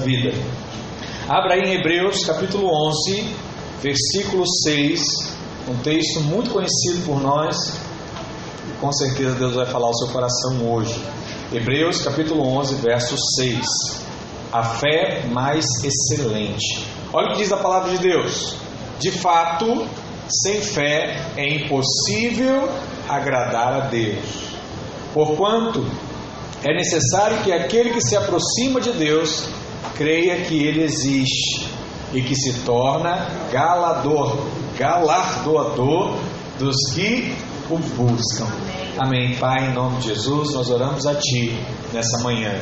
[0.00, 0.32] vida.
[1.28, 3.32] Abra aí em Hebreus capítulo 11,
[3.80, 5.00] versículo 6,
[5.68, 7.74] um texto muito conhecido por nós
[8.68, 11.00] e com certeza Deus vai falar ao seu coração hoje.
[11.52, 13.64] Hebreus capítulo 11, verso 6.
[14.52, 16.84] A fé mais excelente.
[17.12, 18.56] Olha o que diz a palavra de Deus.
[18.98, 19.86] De fato,
[20.28, 22.68] sem fé é impossível
[23.08, 24.56] agradar a Deus.
[25.12, 25.86] Porquanto
[26.64, 29.62] é necessário que aquele que se aproxima de Deus
[29.96, 31.68] creia que ele existe
[32.12, 34.36] e que se torna galador,
[34.78, 36.16] galardoador
[36.58, 37.34] dos que
[37.70, 38.46] o buscam.
[38.98, 39.36] Amém.
[39.36, 41.58] Pai, em nome de Jesus, nós oramos a Ti
[41.92, 42.54] nessa manhã.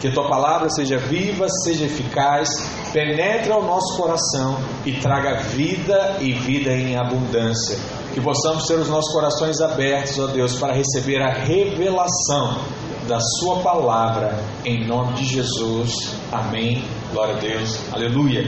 [0.00, 2.48] Que Tua palavra seja viva, seja eficaz,
[2.92, 7.78] penetre ao nosso coração e traga vida e vida em abundância.
[8.14, 12.58] Que possamos ter os nossos corações abertos, ó Deus, para receber a revelação
[13.08, 16.14] da Sua palavra, em nome de Jesus.
[16.30, 16.84] Amém.
[17.10, 17.80] Glória a Deus.
[17.90, 18.42] Aleluia.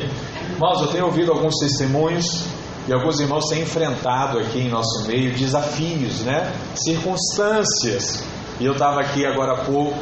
[0.50, 2.44] Irmãos, eu tenho ouvido alguns testemunhos
[2.86, 6.52] e alguns irmãos têm enfrentado aqui em nosso meio desafios, né?
[6.74, 8.22] Circunstâncias.
[8.60, 9.98] E eu estava aqui agora há pouco,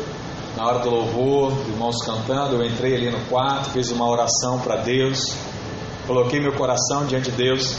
[0.57, 4.79] na hora do louvor, irmãos cantando, eu entrei ali no quarto, fiz uma oração para
[4.79, 5.37] Deus,
[6.05, 7.77] coloquei meu coração diante de Deus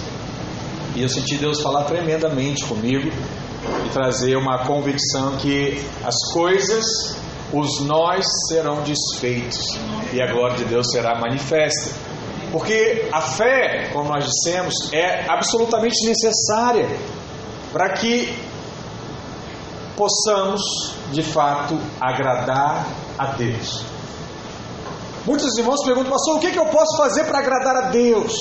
[0.95, 3.11] e eu senti Deus falar tremendamente comigo
[3.85, 6.85] e trazer uma convicção que as coisas,
[7.51, 9.77] os nós serão desfeitos
[10.13, 11.89] e a glória de Deus será manifesta.
[12.51, 16.89] Porque a fé, como nós dissemos, é absolutamente necessária
[17.71, 18.33] para que
[19.95, 20.61] possamos,
[21.11, 23.83] de fato, agradar a Deus.
[25.25, 28.33] Muitos irmãos perguntam, pastor, o que, que eu posso fazer para agradar a Deus?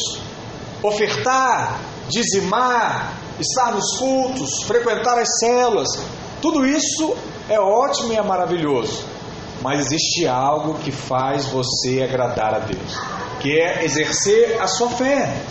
[0.82, 5.88] Ofertar, dizimar, estar nos cultos, frequentar as células,
[6.40, 7.16] tudo isso
[7.48, 9.04] é ótimo e é maravilhoso.
[9.60, 12.96] Mas existe algo que faz você agradar a Deus,
[13.40, 15.42] que é exercer a sua fé.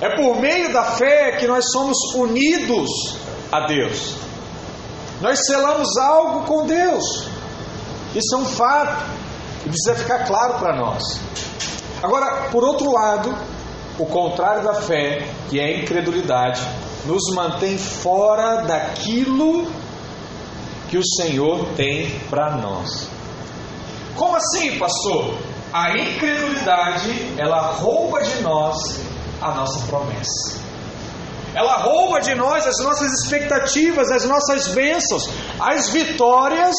[0.00, 2.88] É por meio da fé que nós somos unidos
[3.52, 4.16] a Deus.
[5.20, 7.28] Nós selamos algo com Deus.
[8.14, 9.04] Isso é um fato
[9.66, 11.02] e precisa ficar claro para nós.
[12.02, 13.36] Agora, por outro lado,
[13.98, 16.66] o contrário da fé, que é a incredulidade,
[17.04, 19.70] nos mantém fora daquilo
[20.88, 23.08] que o Senhor tem para nós.
[24.16, 25.34] Como assim, pastor?
[25.72, 28.76] A incredulidade, ela rouba de nós
[29.40, 30.58] a nossa promessa.
[31.54, 35.28] Ela rouba de nós as nossas expectativas, as nossas bênçãos,
[35.58, 36.74] as vitórias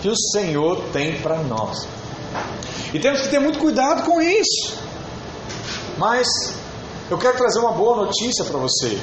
[0.00, 1.86] que o Senhor tem para nós.
[2.92, 4.78] E temos que ter muito cuidado com isso.
[5.98, 6.26] Mas
[7.10, 8.98] eu quero trazer uma boa notícia para você.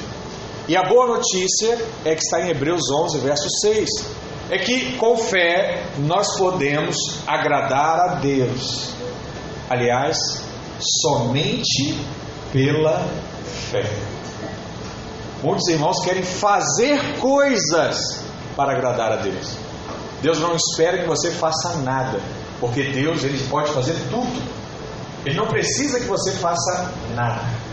[0.70, 3.88] E a boa notícia é que está em Hebreus 11, verso 6.
[4.50, 8.92] É que com fé nós podemos agradar a Deus.
[9.68, 10.16] Aliás,
[11.02, 11.98] somente
[12.52, 13.04] pela
[13.72, 13.82] fé.
[15.42, 18.22] Muitos irmãos querem fazer coisas
[18.54, 19.56] para agradar a Deus.
[20.22, 22.20] Deus não espera que você faça nada,
[22.60, 24.40] porque Deus ele pode fazer tudo.
[25.26, 27.69] Ele não precisa que você faça nada.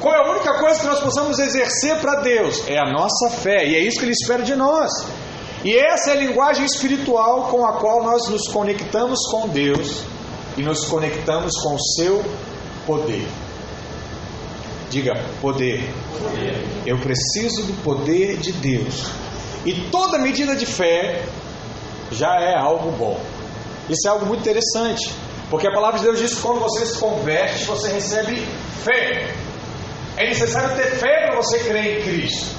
[0.00, 2.66] Qual é a única coisa que nós possamos exercer para Deus?
[2.66, 4.90] É a nossa fé, e é isso que Ele espera de nós.
[5.62, 10.02] E essa é a linguagem espiritual com a qual nós nos conectamos com Deus
[10.56, 12.24] e nos conectamos com o seu
[12.86, 13.26] poder.
[14.88, 15.92] Diga, poder.
[16.18, 16.66] poder.
[16.86, 19.04] Eu preciso do poder de Deus.
[19.66, 21.26] E toda medida de fé
[22.10, 23.20] já é algo bom.
[23.88, 25.12] Isso é algo muito interessante.
[25.50, 28.36] Porque a palavra de Deus diz que quando você se converte, você recebe
[28.82, 29.34] fé.
[30.20, 32.54] É necessário ter fé para você crer em Cristo.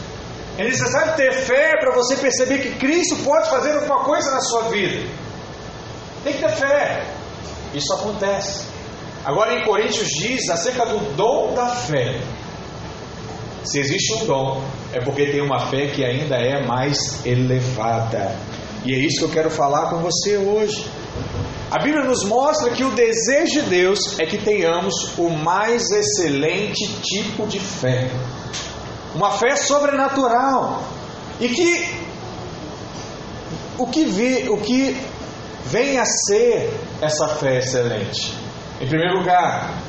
[0.58, 4.64] É necessário ter fé para você perceber que Cristo pode fazer alguma coisa na sua
[4.64, 5.08] vida.
[6.24, 7.06] Tem que ter fé.
[7.76, 8.66] Isso acontece.
[9.24, 12.20] Agora em Coríntios diz acerca do dom da fé.
[13.64, 18.36] Se existe um dom, é porque tem uma fé que ainda é mais elevada.
[18.84, 20.84] E é isso que eu quero falar com você hoje.
[21.72, 26.86] A Bíblia nos mostra que o desejo de Deus é que tenhamos o mais excelente
[27.02, 28.12] tipo de fé.
[29.16, 30.84] Uma fé sobrenatural.
[31.40, 32.02] E que
[33.78, 34.98] o que, vi, o que
[35.66, 38.34] vem a ser essa fé excelente?
[38.82, 39.82] Em primeiro lugar,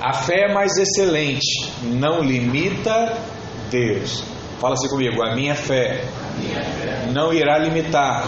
[0.00, 3.16] a fé mais excelente não limita
[3.70, 4.24] Deus.
[4.58, 6.02] Fala assim comigo, a minha fé
[7.12, 8.26] não irá limitar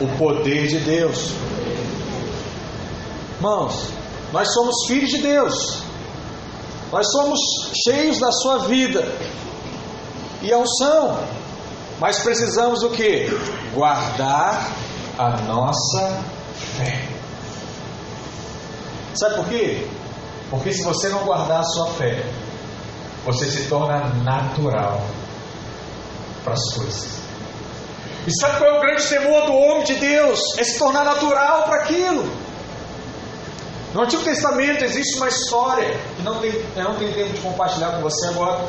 [0.00, 1.34] o poder de Deus.
[3.40, 3.88] Irmãos,
[4.34, 5.78] nós somos filhos de Deus.
[6.92, 7.40] Nós somos
[7.86, 9.00] cheios da sua vida
[10.42, 11.18] e a unção.
[11.98, 13.30] Mas precisamos o que?
[13.72, 14.70] Guardar
[15.16, 16.22] a nossa
[16.76, 17.08] fé.
[19.14, 19.88] Sabe por quê?
[20.50, 22.22] Porque se você não guardar a sua fé,
[23.24, 25.00] você se torna natural
[26.44, 27.20] para as coisas.
[28.26, 30.40] E sabe qual é o grande temor do homem de Deus?
[30.58, 32.39] É se tornar natural para aquilo.
[33.94, 37.90] No Antigo Testamento existe uma história que não tem, eu não tenho tempo de compartilhar
[37.92, 38.64] com você agora.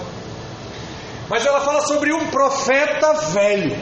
[1.29, 3.77] Mas ela fala sobre um profeta velho.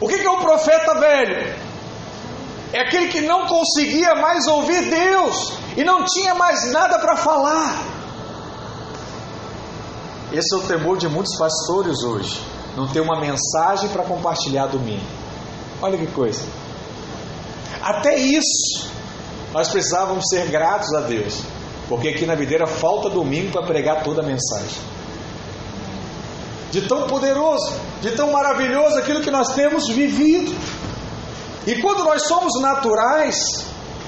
[0.00, 1.54] O que é um profeta velho?
[2.72, 7.76] É aquele que não conseguia mais ouvir Deus e não tinha mais nada para falar.
[10.32, 12.42] Esse é o temor de muitos pastores hoje.
[12.76, 15.04] Não ter uma mensagem para compartilhar domingo.
[15.80, 16.42] Olha que coisa.
[17.80, 18.90] Até isso,
[19.54, 21.42] nós precisávamos ser gratos a Deus.
[21.88, 24.82] Porque aqui na videira falta domingo para pregar toda a mensagem.
[26.72, 27.72] De tão poderoso,
[28.02, 30.52] de tão maravilhoso aquilo que nós temos vivido.
[31.68, 33.64] E quando nós somos naturais,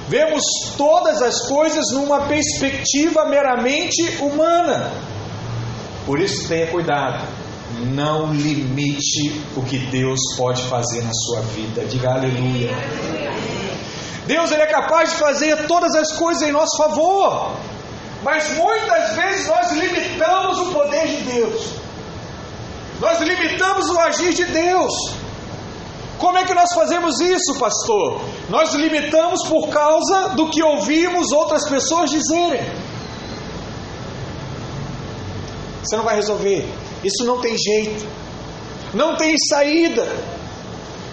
[0.09, 0.43] vemos
[0.77, 4.91] todas as coisas numa perspectiva meramente humana.
[6.05, 7.25] Por isso tenha cuidado.
[7.93, 11.85] Não limite o que Deus pode fazer na sua vida.
[11.85, 13.56] Diga aleluia.
[14.27, 17.53] Deus ele é capaz de fazer todas as coisas em nosso favor.
[18.23, 21.75] Mas muitas vezes nós limitamos o poder de Deus.
[23.01, 24.93] Nós limitamos o agir de Deus.
[26.19, 28.21] Como é que nós fazemos isso, pastor?
[28.49, 32.65] Nós limitamos por causa do que ouvimos outras pessoas dizerem.
[35.83, 36.67] Você não vai resolver.
[37.05, 38.07] Isso não tem jeito.
[38.95, 40.05] Não tem saída.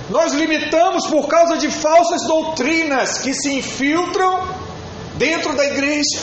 [0.09, 4.47] Nós limitamos por causa de falsas doutrinas que se infiltram
[5.15, 6.21] dentro da igreja.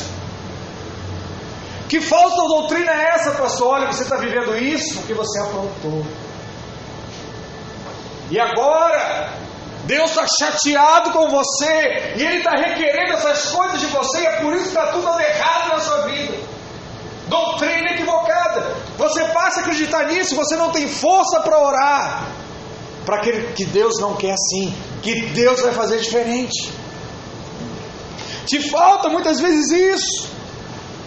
[1.88, 3.74] Que falsa doutrina é essa, pastor?
[3.74, 6.04] Olha, você está vivendo isso porque você aprontou.
[8.30, 9.32] E agora,
[9.86, 14.40] Deus está chateado com você e Ele está requerendo essas coisas de você, e é
[14.40, 16.38] por isso que está tudo errado na sua vida.
[17.26, 18.76] Doutrina equivocada.
[18.96, 22.22] Você passa a acreditar nisso, você não tem força para orar.
[23.04, 26.70] Para aquele que Deus não quer assim, que Deus vai fazer diferente.
[28.46, 30.28] Te falta muitas vezes isso.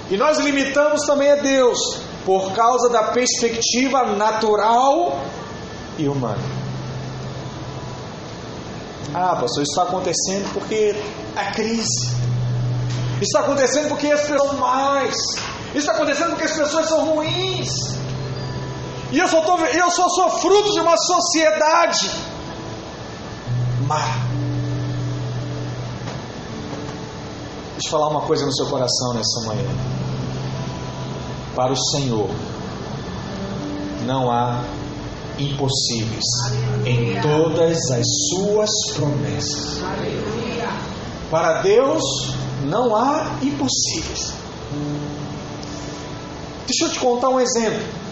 [0.09, 1.79] E nós limitamos também a Deus
[2.25, 5.19] por causa da perspectiva natural
[5.97, 6.63] e humana.
[9.13, 10.95] Ah, pastor, isso está acontecendo porque
[11.35, 12.15] a crise.
[13.15, 15.15] Isso está acontecendo porque as pessoas são mais.
[15.69, 17.69] Isso está acontecendo porque as pessoas são ruins.
[19.13, 22.09] E eu só, tô, eu só sou fruto de uma sociedade
[23.85, 23.99] má.
[27.73, 29.69] Deixa eu falar uma coisa no seu coração nessa manhã.
[31.55, 32.27] Para o Senhor,
[34.07, 34.63] não há
[35.37, 36.25] impossíveis
[36.83, 39.79] em todas as suas promessas.
[41.29, 42.01] Para Deus
[42.63, 44.33] não há impossíveis.
[46.65, 48.02] Deixa eu te contar um exemplo.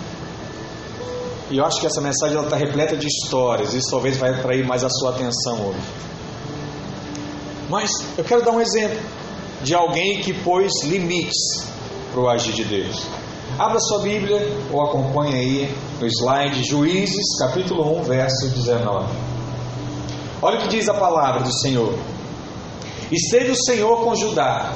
[1.52, 3.74] E eu acho que essa mensagem está repleta de histórias.
[3.74, 5.80] Isso talvez vai atrair mais a sua atenção hoje.
[7.70, 9.00] Mas eu quero dar um exemplo
[9.62, 11.68] de alguém que pôs limites
[12.12, 13.06] para o agir de Deus.
[13.60, 19.14] Abra sua Bíblia ou acompanhe aí no slide Juízes, capítulo 1, verso 19.
[20.42, 21.94] Olha o que diz a palavra do Senhor.
[23.12, 24.74] Esteve o Senhor com Judá,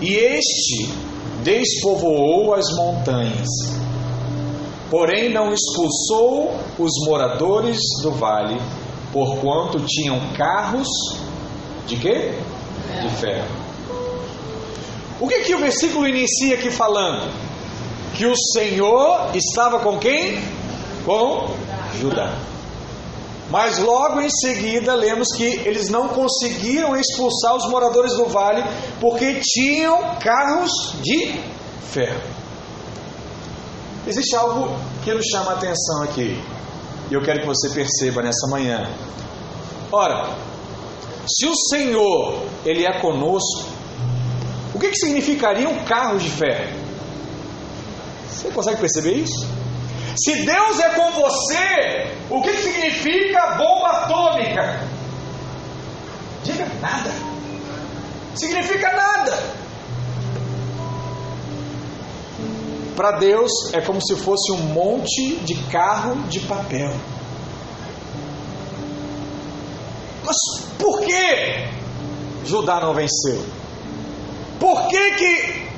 [0.00, 0.88] e este
[1.42, 3.48] despovoou as montanhas,
[4.90, 8.60] porém não expulsou os moradores do vale,
[9.12, 10.88] porquanto tinham carros
[11.86, 12.34] de quê?
[13.02, 13.48] De ferro.
[15.20, 17.28] O que, que o versículo inicia aqui falando?
[18.14, 20.40] Que o Senhor estava com quem?
[21.04, 21.48] Com
[21.98, 22.34] Judá.
[23.50, 28.62] Mas logo em seguida lemos que eles não conseguiram expulsar os moradores do vale
[29.00, 30.70] porque tinham carros
[31.02, 31.40] de
[31.90, 32.37] ferro.
[34.08, 34.74] Existe algo
[35.04, 36.42] que nos chama a atenção aqui,
[37.10, 38.90] e eu quero que você perceba nessa manhã.
[39.92, 40.34] Ora,
[41.26, 43.68] se o Senhor ele é conosco,
[44.72, 46.74] o que, que significaria um carro de ferro?
[48.30, 49.46] Você consegue perceber isso?
[50.16, 54.88] Se Deus é com você, o que, que significa bomba atômica?
[56.44, 57.10] Diga nada.
[58.34, 59.38] Significa nada.
[62.98, 66.92] Para Deus é como se fosse um monte de carro de papel.
[70.24, 70.36] Mas
[70.76, 71.68] por que
[72.44, 73.40] Judá não venceu?
[74.58, 75.68] Por que, que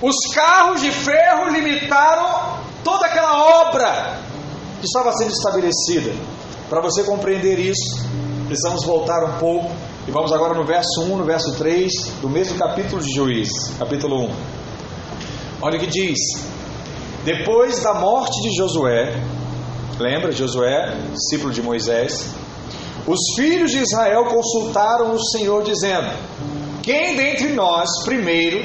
[0.00, 4.20] os carros de ferro limitaram toda aquela obra
[4.78, 6.14] que estava sendo estabelecida?
[6.68, 7.98] Para você compreender isso,
[8.46, 9.72] precisamos voltar um pouco
[10.06, 14.26] E vamos agora no verso 1, no verso 3 do mesmo capítulo de Juízes, capítulo
[14.26, 14.30] 1.
[15.62, 16.16] Olha o que diz:
[17.24, 19.12] Depois da morte de Josué,
[19.98, 22.34] lembra Josué, discípulo de Moisés,
[23.06, 26.10] os filhos de Israel consultaram o Senhor, dizendo:
[26.82, 28.62] Quem dentre nós, primeiro,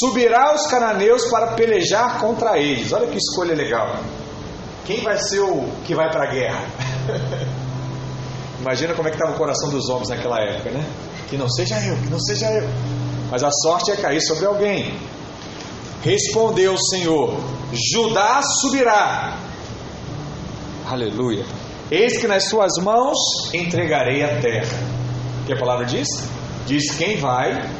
[0.00, 2.92] subirá aos cananeus para pelejar contra eles?
[2.92, 3.96] Olha que escolha legal.
[4.86, 6.64] Quem vai ser o que vai para a guerra?
[8.60, 10.84] Imagina como é que estava o coração dos homens naquela época, né?
[11.28, 12.68] Que não seja eu, que não seja eu.
[13.30, 14.98] Mas a sorte é cair sobre alguém.
[16.02, 17.34] Respondeu o Senhor:
[17.72, 19.36] Judá subirá.
[20.86, 21.44] Aleluia.
[21.90, 23.16] Eis que nas suas mãos
[23.52, 24.78] entregarei a terra.
[25.42, 26.08] O que a palavra diz?
[26.66, 27.70] Diz quem vai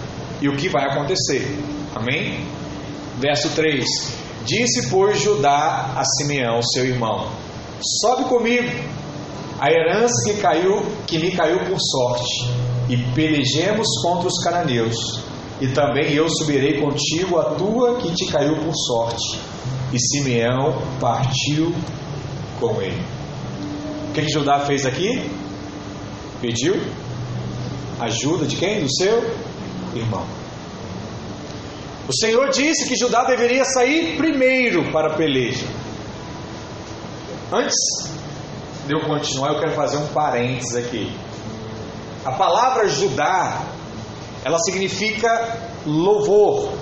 [0.40, 1.46] e o que vai acontecer.
[1.94, 2.46] Amém?
[3.18, 3.84] Verso 3:
[4.44, 7.30] Disse, pois, Judá a Simeão, seu irmão:
[8.00, 8.68] Sobe comigo
[9.60, 12.50] a herança que caiu, que me caiu por sorte,
[12.88, 14.96] e pelejemos contra os cananeus,
[15.60, 19.40] e também eu subirei contigo a tua que te caiu por sorte.
[19.92, 21.74] E Simeão partiu
[22.60, 23.02] com ele.
[24.08, 25.30] O que, que Judá fez aqui?
[26.40, 26.74] Pediu
[28.00, 28.80] ajuda de quem?
[28.80, 29.34] Do seu
[29.94, 30.24] irmão.
[32.06, 35.66] O Senhor disse que Judá deveria sair primeiro para a peleja.
[37.52, 37.76] Antes
[38.86, 41.12] de eu continuar, eu quero fazer um parênteses aqui.
[42.24, 43.62] A palavra Judá,
[44.44, 46.72] ela significa louvor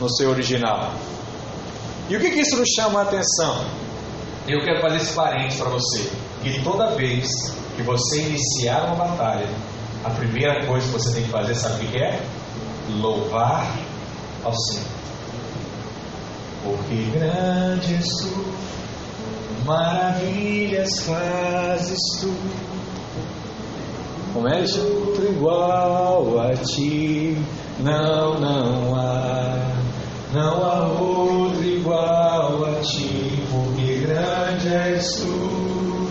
[0.00, 0.92] no seu original.
[2.08, 3.64] E o que, que isso nos chama a atenção?
[4.46, 6.10] Eu quero fazer esse parênteses para você.
[6.42, 7.26] Que toda vez
[7.76, 9.48] que você iniciar uma batalha,
[10.04, 12.22] a primeira coisa que você tem que fazer, sabe o que é?
[13.00, 13.66] Louvar
[14.44, 14.86] ao Senhor.
[16.62, 18.54] Porque grande és tu
[19.64, 22.34] maravilhas fazes tu.
[24.34, 24.62] Como é?
[24.62, 27.38] Outro igual a ti,
[27.78, 29.54] não, não há,
[30.32, 36.08] não há outro igual a ti, porque grande és tu,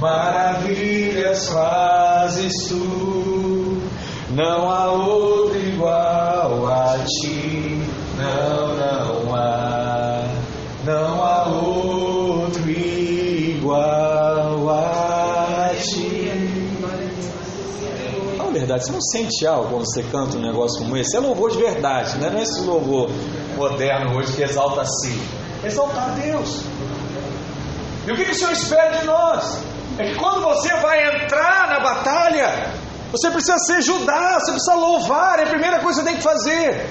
[0.00, 3.82] maravilhas fazes tu,
[4.30, 7.82] não há outro igual a ti,
[8.16, 8.65] não
[18.66, 21.16] Verdade, você não sente algo quando você canta um negócio como esse?
[21.16, 22.28] É louvor de verdade, né?
[22.30, 23.08] não é esse louvor
[23.56, 25.22] moderno hoje que exalta a si.
[25.64, 26.62] Exaltar a Deus.
[28.08, 29.60] E o que, que o Senhor espera de nós?
[29.98, 32.72] É que quando você vai entrar na batalha,
[33.12, 36.24] você precisa ser Judá, você precisa louvar, é a primeira coisa que você tem que
[36.24, 36.90] fazer.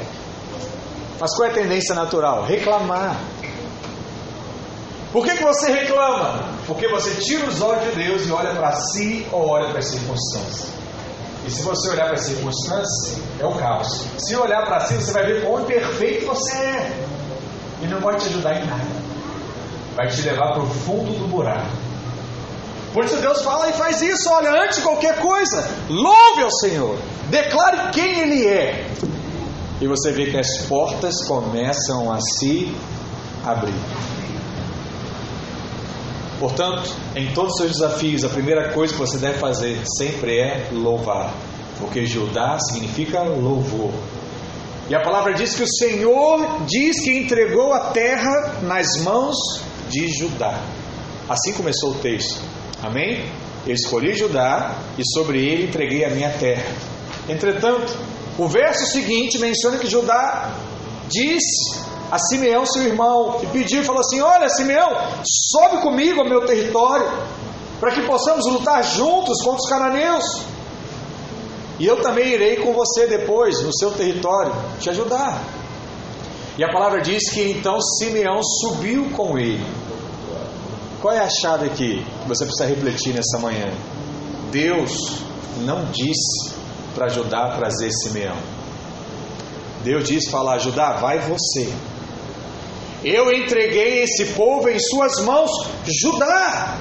[1.19, 2.45] Mas qual é a tendência natural?
[2.45, 3.19] Reclamar.
[5.11, 6.39] Por que, que você reclama?
[6.65, 9.89] Porque você tira os olhos de Deus e olha para si ou olha para as
[9.89, 10.84] circunstâncias.
[11.45, 14.07] E se você olhar para as circunstâncias, é o caos.
[14.17, 17.05] Se olhar para si, você vai ver quão imperfeito você é.
[17.81, 19.05] E não pode te ajudar em nada.
[19.95, 21.85] Vai te levar para o fundo do buraco.
[22.93, 26.97] Por isso Deus fala e faz isso, olha, antes de qualquer coisa, louve ao Senhor,
[27.29, 28.87] declare quem Ele é.
[29.81, 32.73] E você vê que as portas começam a se
[33.45, 33.73] abrir.
[36.39, 40.67] Portanto, em todos os seus desafios, a primeira coisa que você deve fazer sempre é
[40.71, 41.33] louvar,
[41.79, 43.91] porque Judá significa louvor.
[44.89, 49.35] E a palavra diz que o Senhor diz que entregou a terra nas mãos
[49.89, 50.61] de Judá.
[51.27, 52.39] Assim começou o texto.
[52.83, 53.25] Amém?
[53.65, 56.71] Eu escolhi Judá e sobre ele entreguei a minha terra.
[57.27, 57.97] Entretanto,
[58.37, 60.53] o verso seguinte menciona que Judá
[61.09, 61.79] disse
[62.11, 64.89] a Simeão, seu irmão, e pediu e falou assim: Olha, Simeão,
[65.51, 67.07] sobe comigo ao meu território,
[67.79, 70.25] para que possamos lutar juntos contra os cananeus.
[71.79, 75.41] E eu também irei com você depois, no seu território, te ajudar.
[76.57, 79.65] E a palavra diz que então Simeão subiu com ele.
[81.01, 83.73] Qual é a chave aqui que você precisa refletir nessa manhã?
[84.51, 85.19] Deus
[85.65, 86.55] não disse
[86.93, 88.37] para ajudar a trazer Simeão.
[89.83, 91.71] Deus disse falar, ajudar, vai você.
[93.05, 95.51] Eu entreguei esse povo em suas mãos,
[96.01, 96.75] Judá.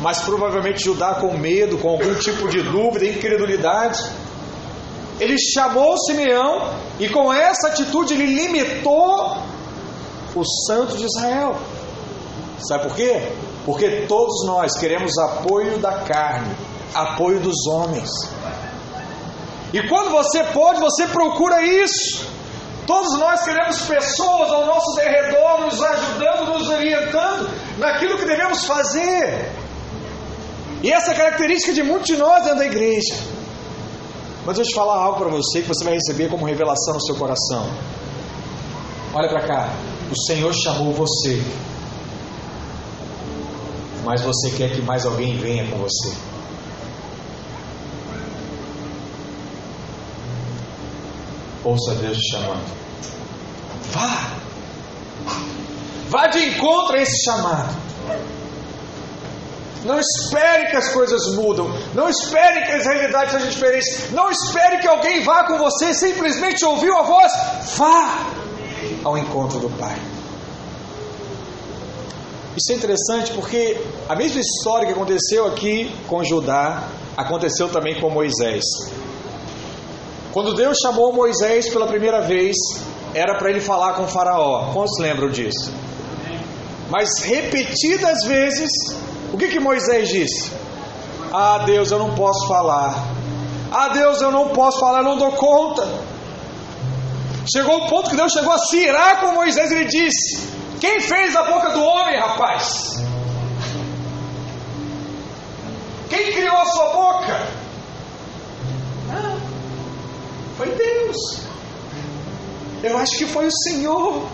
[0.00, 4.02] Mas provavelmente Judá com medo, com algum tipo de dúvida, incredulidade.
[5.20, 9.36] Ele chamou Simeão e com essa atitude ele limitou
[10.34, 11.56] o santo de Israel.
[12.58, 13.28] Sabe por quê?
[13.64, 16.52] Porque todos nós queremos apoio da carne,
[16.92, 18.10] apoio dos homens.
[19.72, 22.34] E quando você pode, você procura isso.
[22.86, 29.50] Todos nós queremos pessoas ao nosso derredor nos ajudando, nos orientando naquilo que devemos fazer.
[30.82, 33.14] E essa é característica de muitos de nós dentro da igreja.
[34.44, 37.14] Mas eu te falar algo para você que você vai receber como revelação no seu
[37.16, 37.66] coração.
[39.14, 39.72] Olha para cá.
[40.10, 41.42] O Senhor chamou você.
[44.04, 46.12] Mas você quer que mais alguém venha com você.
[51.64, 52.62] Ouça Deus te chamando.
[53.92, 54.34] Vá!
[56.08, 57.74] Vá de encontro a esse chamado.
[59.84, 61.68] Não espere que as coisas mudam.
[61.94, 64.10] Não espere que as realidades sejam diferentes.
[64.12, 65.92] Não espere que alguém vá com você.
[65.92, 67.32] Simplesmente ouviu a voz.
[67.76, 68.26] Vá
[69.04, 69.96] ao encontro do Pai.
[72.56, 78.08] Isso é interessante porque a mesma história que aconteceu aqui com Judá aconteceu também com
[78.08, 78.62] Moisés.
[80.34, 82.56] Quando Deus chamou Moisés pela primeira vez,
[83.14, 84.72] era para ele falar com Faraó.
[84.72, 85.72] Quantos lembram disso?
[86.90, 88.68] Mas repetidas vezes,
[89.32, 90.50] o que, que Moisés disse?
[91.32, 92.96] Ah, Deus, eu não posso falar.
[93.70, 95.88] Ah, Deus, eu não posso falar, eu não dou conta.
[97.46, 100.48] Chegou o ponto que Deus chegou a se irar com Moisés e ele disse:
[100.80, 103.00] Quem fez a boca do homem, rapaz?
[106.10, 107.53] Quem criou a sua boca?
[110.56, 111.16] Foi Deus.
[112.82, 114.28] Eu acho que foi o Senhor.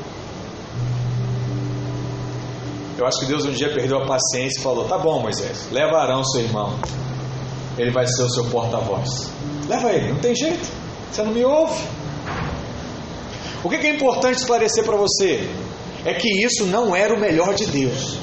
[2.99, 5.99] Eu acho que Deus um dia perdeu a paciência e falou: Tá bom, Moisés, leva
[5.99, 6.79] Arão, seu irmão.
[7.79, 9.31] Ele vai ser o seu porta-voz.
[9.69, 10.69] Leva ele, não tem jeito.
[11.11, 11.83] Você não me ouve.
[13.63, 15.49] O que é importante esclarecer para você?
[16.05, 18.19] É que isso não era o melhor de Deus.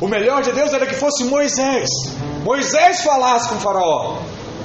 [0.00, 1.88] O melhor de Deus era que fosse Moisés.
[2.44, 4.18] Moisés falasse com o Faraó.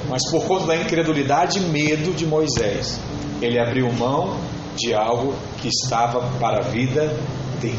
[0.08, 3.00] Mas por conta da incredulidade e medo de Moisés,
[3.40, 4.36] ele abriu mão
[4.76, 7.16] de algo que estava para a vida
[7.60, 7.78] dele.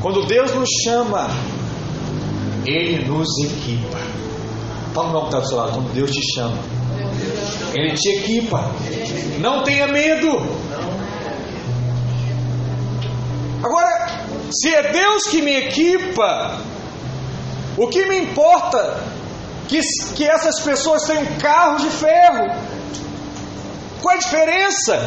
[0.00, 1.28] Quando Deus nos chama,
[2.66, 3.98] Ele nos equipa.
[4.92, 6.58] Fala o nome que está do seu lado, quando Deus te chama.
[7.72, 8.70] Ele te equipa.
[9.38, 10.28] Não tenha medo.
[13.62, 16.60] Agora, se é Deus que me equipa,
[17.76, 19.11] o que me importa
[19.72, 22.50] que, que essas pessoas tenham carros de ferro?
[24.02, 24.98] Qual a diferença?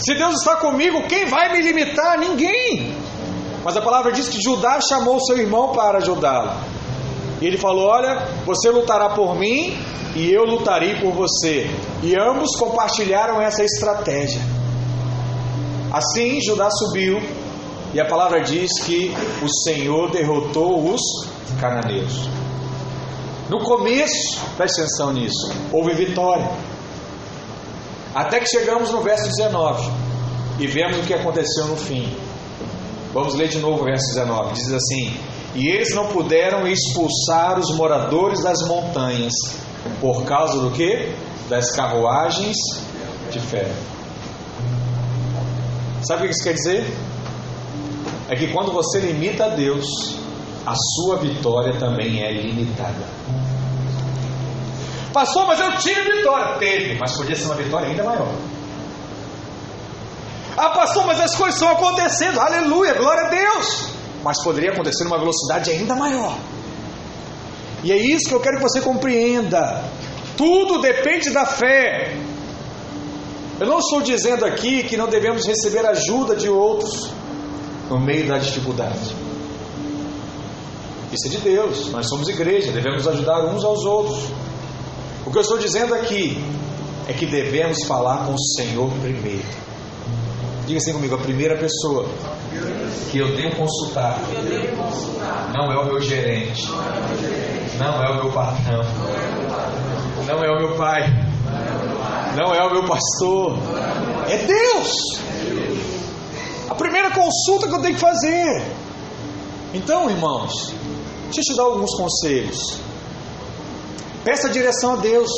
[0.00, 2.18] Se Deus está comigo, quem vai me limitar?
[2.18, 2.96] Ninguém.
[3.64, 6.52] Mas a palavra diz que Judá chamou seu irmão para ajudá-lo.
[7.40, 9.76] E ele falou: Olha, você lutará por mim
[10.16, 11.70] e eu lutarei por você.
[12.02, 14.40] E ambos compartilharam essa estratégia.
[15.92, 17.20] Assim, Judá subiu
[17.94, 21.00] e a palavra diz que o Senhor derrotou os
[21.60, 22.28] cananeus.
[23.48, 26.50] No começo, preste atenção nisso, houve vitória.
[28.14, 29.90] Até que chegamos no verso 19
[30.58, 32.14] e vemos o que aconteceu no fim.
[33.14, 34.52] Vamos ler de novo o verso 19.
[34.52, 35.16] Diz assim:
[35.54, 39.32] E eles não puderam expulsar os moradores das montanhas,
[40.00, 41.14] por causa do que?
[41.48, 42.56] Das carruagens
[43.30, 43.74] de ferro.
[46.02, 46.86] Sabe o que isso quer dizer?
[48.28, 50.17] É que quando você limita a Deus,
[50.68, 53.06] a sua vitória também é limitada.
[55.12, 56.58] Pastor, mas eu tive vitória.
[56.58, 58.34] Teve, mas podia ser uma vitória ainda maior.
[60.56, 62.38] Ah, pastor, mas as coisas estão acontecendo.
[62.38, 63.88] Aleluia, glória a Deus.
[64.22, 66.36] Mas poderia acontecer numa velocidade ainda maior.
[67.82, 69.84] E é isso que eu quero que você compreenda.
[70.36, 72.14] Tudo depende da fé.
[73.58, 77.10] Eu não estou dizendo aqui que não devemos receber ajuda de outros
[77.88, 79.27] no meio da dificuldade.
[81.12, 81.90] Isso é de Deus.
[81.90, 84.24] Nós somos igreja, devemos ajudar uns aos outros.
[85.24, 86.42] O que eu estou dizendo aqui
[87.06, 89.44] é que devemos falar com o Senhor primeiro.
[90.66, 92.06] Diga assim comigo, a primeira pessoa
[93.10, 94.20] que eu devo consultar
[95.54, 96.68] não é o meu gerente,
[97.78, 98.82] não é o meu patrão,
[100.26, 101.02] não é o meu pai,
[102.36, 103.58] não é o meu pastor,
[104.28, 104.94] é Deus.
[106.68, 108.62] A primeira consulta que eu tenho que fazer.
[109.72, 110.74] Então, irmãos,
[111.28, 112.78] deixa eu te dar alguns conselhos.
[114.24, 115.30] Peça direção a Deus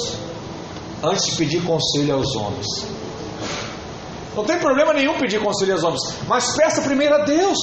[1.03, 2.66] antes de pedir conselho aos homens.
[4.35, 7.59] Não tem problema nenhum pedir conselho aos homens, mas peça primeiro a Deus.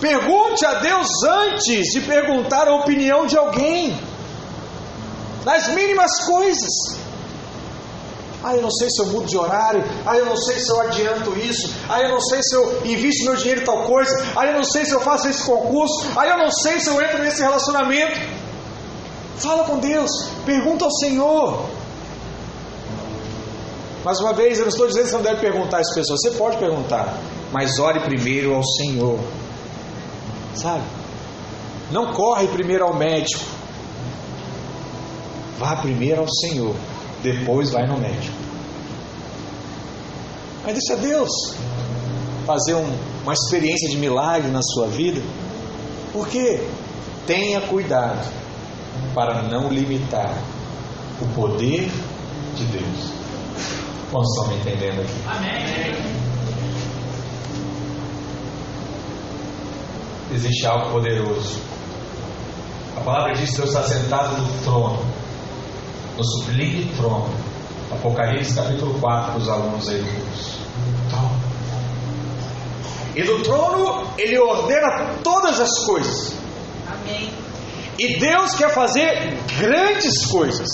[0.00, 3.98] Pergunte a Deus antes de perguntar a opinião de alguém,
[5.44, 7.05] nas mínimas coisas.
[8.46, 9.82] Ah, eu não sei se eu mudo de horário.
[10.06, 11.74] Ah, eu não sei se eu adianto isso.
[11.88, 14.24] Ah, eu não sei se eu invisto meu dinheiro em tal coisa.
[14.36, 16.06] Ah, eu não sei se eu faço esse concurso.
[16.16, 18.20] Ah, eu não sei se eu entro nesse relacionamento.
[19.38, 20.10] Fala com Deus,
[20.44, 21.66] pergunta ao Senhor.
[24.04, 26.30] Mais uma vez, eu não estou dizendo que você não deve perguntar às pessoas, você
[26.38, 27.18] pode perguntar,
[27.50, 29.18] mas ore primeiro ao Senhor,
[30.54, 30.84] sabe?
[31.90, 33.42] Não corre primeiro ao médico,
[35.58, 36.76] vá primeiro ao Senhor,
[37.22, 38.36] depois vai no médico.
[40.64, 41.30] Mas deixa Deus
[42.44, 45.20] fazer um, uma experiência de milagre na sua vida.
[46.12, 46.60] Porque
[47.26, 48.26] tenha cuidado
[49.14, 50.36] para não limitar
[51.20, 51.90] o poder
[52.54, 53.12] de Deus.
[54.10, 55.12] Quantos estão me entendendo aqui?
[55.26, 55.94] Amém.
[60.32, 61.60] Existe algo poderoso.
[62.96, 65.04] A palavra diz que Deus está sentado no trono,
[66.16, 67.30] no sublime trono.
[67.92, 70.66] Apocalipse capítulo 4 para os alunos aí do curso.
[73.14, 76.34] E do trono ele ordena todas as coisas.
[76.86, 77.30] Amém.
[77.98, 80.68] E Deus quer fazer grandes coisas.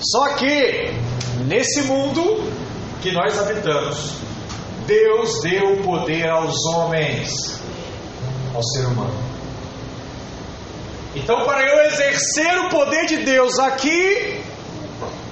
[0.00, 0.92] Só que
[1.46, 2.44] nesse mundo
[3.02, 4.14] que nós habitamos,
[4.86, 7.58] Deus deu o poder aos homens,
[8.54, 9.33] ao ser humano.
[11.14, 14.42] Então, para eu exercer o poder de Deus aqui,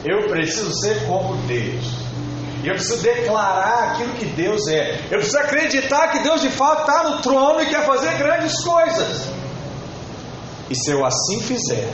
[0.05, 2.03] eu preciso ser como Deus.
[2.63, 5.01] E eu preciso declarar aquilo que Deus é.
[5.11, 9.29] Eu preciso acreditar que Deus de fato está no trono e quer fazer grandes coisas.
[10.71, 11.91] E se eu assim fizer,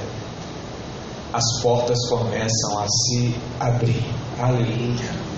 [1.32, 4.04] as portas começam a se abrir.
[4.38, 5.28] Aleluia.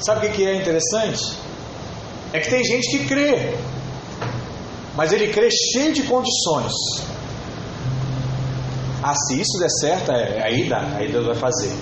[0.00, 1.36] Sabe o que é interessante?
[2.32, 3.54] É que tem gente que crê,
[4.96, 6.72] mas ele crê cheio de condições.
[9.02, 11.72] Ah, se isso der certo, é, aí dá, aí Deus vai fazer.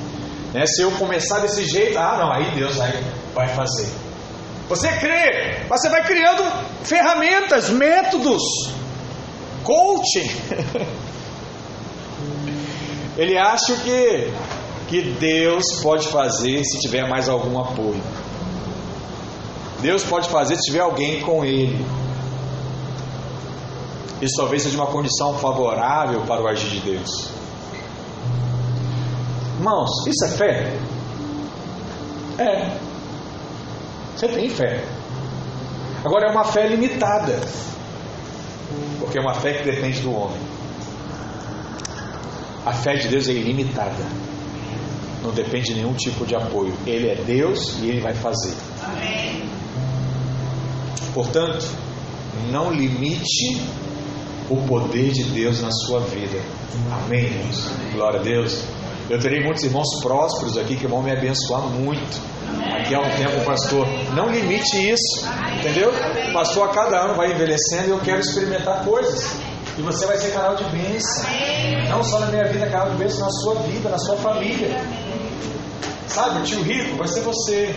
[0.52, 0.64] Né?
[0.66, 2.92] Se eu começar desse jeito, ah, não, aí Deus vai,
[3.34, 3.88] vai fazer.
[4.68, 6.42] Você crê, mas você vai criando
[6.84, 8.42] ferramentas, métodos,
[9.64, 10.30] coaching.
[13.16, 14.32] Ele acha que,
[14.88, 18.00] que Deus pode fazer se tiver mais algum apoio.
[19.80, 21.84] Deus pode fazer se tiver alguém com Ele.
[24.20, 27.30] Isso talvez seja uma condição favorável para o agir de Deus.
[29.58, 30.78] Irmãos, isso é fé?
[32.38, 32.78] É.
[34.16, 34.84] Você tem fé.
[36.04, 37.38] Agora é uma fé limitada.
[38.98, 40.40] Porque é uma fé que depende do homem.
[42.66, 44.04] A fé de Deus é ilimitada.
[45.22, 46.74] Não depende de nenhum tipo de apoio.
[46.86, 48.54] Ele é Deus e ele vai fazer.
[48.84, 49.48] Amém.
[51.14, 51.66] Portanto,
[52.50, 53.60] não limite
[54.50, 56.38] o poder de Deus na sua vida.
[57.04, 57.70] Amém, irmãos?
[57.92, 58.62] Glória a Deus.
[59.10, 62.20] Eu terei muitos irmãos prósperos aqui que vão me abençoar muito.
[62.78, 63.86] Aqui há um tempo, pastor.
[64.14, 65.26] Não limite isso,
[65.58, 65.92] entendeu?
[66.32, 69.34] Pastor, a cada ano vai envelhecendo e eu quero experimentar coisas.
[69.78, 71.24] E você vai ser canal de bênção.
[71.88, 74.82] Não só na minha vida, canal de bênção na sua vida, na sua família.
[76.08, 77.74] Sabe, o tio rico vai ser você.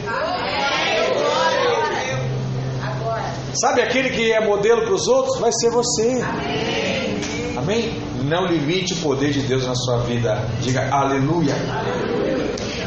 [3.54, 5.40] Sabe aquele que é modelo para os outros?
[5.40, 6.22] Vai ser você.
[7.58, 8.02] Amém?
[8.24, 10.48] Não limite o poder de Deus na sua vida.
[10.62, 11.56] Diga aleluia.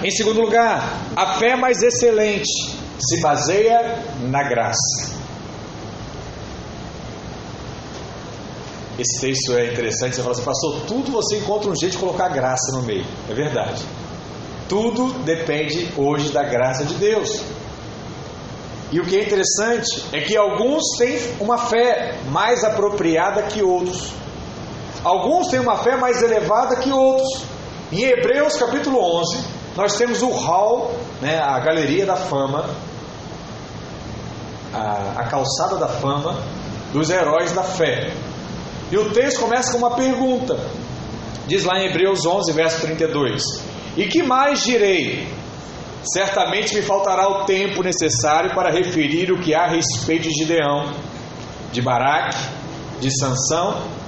[0.02, 2.50] Em segundo lugar, a fé mais excelente
[2.98, 5.14] se baseia na graça.
[8.98, 10.14] Esse texto é interessante.
[10.14, 13.04] Você fala assim, pastor, tudo você encontra um jeito de colocar graça no meio.
[13.28, 13.82] É verdade.
[14.68, 17.42] Tudo depende hoje da graça de Deus.
[18.94, 24.12] E o que é interessante é que alguns têm uma fé mais apropriada que outros.
[25.02, 27.42] Alguns têm uma fé mais elevada que outros.
[27.90, 29.38] Em Hebreus capítulo 11,
[29.76, 32.70] nós temos o hall, né, a galeria da fama,
[34.72, 36.38] a, a calçada da fama
[36.92, 38.12] dos heróis da fé.
[38.92, 40.56] E o texto começa com uma pergunta.
[41.48, 43.42] Diz lá em Hebreus 11, verso 32:
[43.96, 45.33] E que mais direi?
[46.12, 50.92] Certamente me faltará o tempo necessário para referir o que há a respeito de Gideão,
[51.72, 52.36] de Baraque,
[53.00, 54.04] de Sansão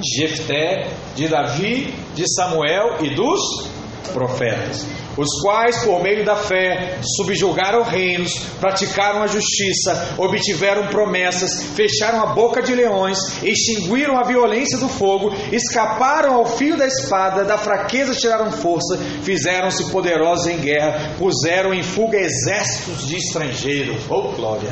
[0.00, 3.68] de Jefté, de Davi, de Samuel e dos
[4.12, 4.86] profetas,
[5.20, 12.26] os quais, por meio da fé, subjugaram reinos, praticaram a justiça, obtiveram promessas, fecharam a
[12.32, 18.14] boca de leões, extinguiram a violência do fogo, escaparam ao fio da espada, da fraqueza
[18.14, 24.00] tiraram força, fizeram-se poderosos em guerra, puseram em fuga exércitos de estrangeiros.
[24.08, 24.70] Oh, glória!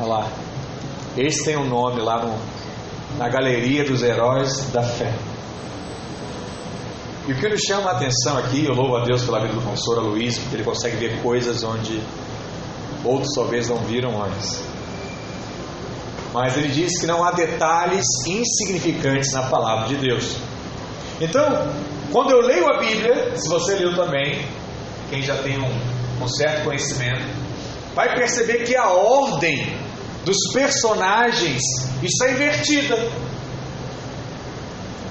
[0.00, 0.32] Olha lá.
[1.16, 2.34] Esse tem um nome lá no,
[3.18, 5.12] na galeria dos heróis da fé.
[7.28, 9.60] E o que nos chama a atenção aqui, eu louvo a Deus pela vida do
[9.60, 12.02] professor Luiz, porque ele consegue ver coisas onde
[13.04, 14.64] outros talvez não viram antes.
[16.32, 20.36] Mas ele diz que não há detalhes insignificantes na palavra de Deus.
[21.20, 21.44] Então,
[22.10, 24.48] quando eu leio a Bíblia, se você leu também,
[25.10, 27.28] quem já tem um, um certo conhecimento,
[27.94, 29.76] vai perceber que a ordem
[30.24, 31.60] dos personagens
[32.02, 32.96] está invertida.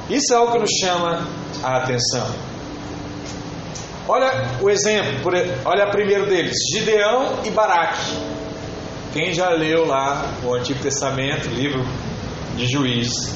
[0.10, 1.28] Isso é algo que nos chama
[1.62, 2.28] a atenção.
[4.08, 5.32] Olha o exemplo,
[5.66, 8.16] olha primeiro deles, Gideão e Baraque.
[9.12, 11.84] Quem já leu lá o Antigo Testamento, livro
[12.56, 13.36] de Juízes,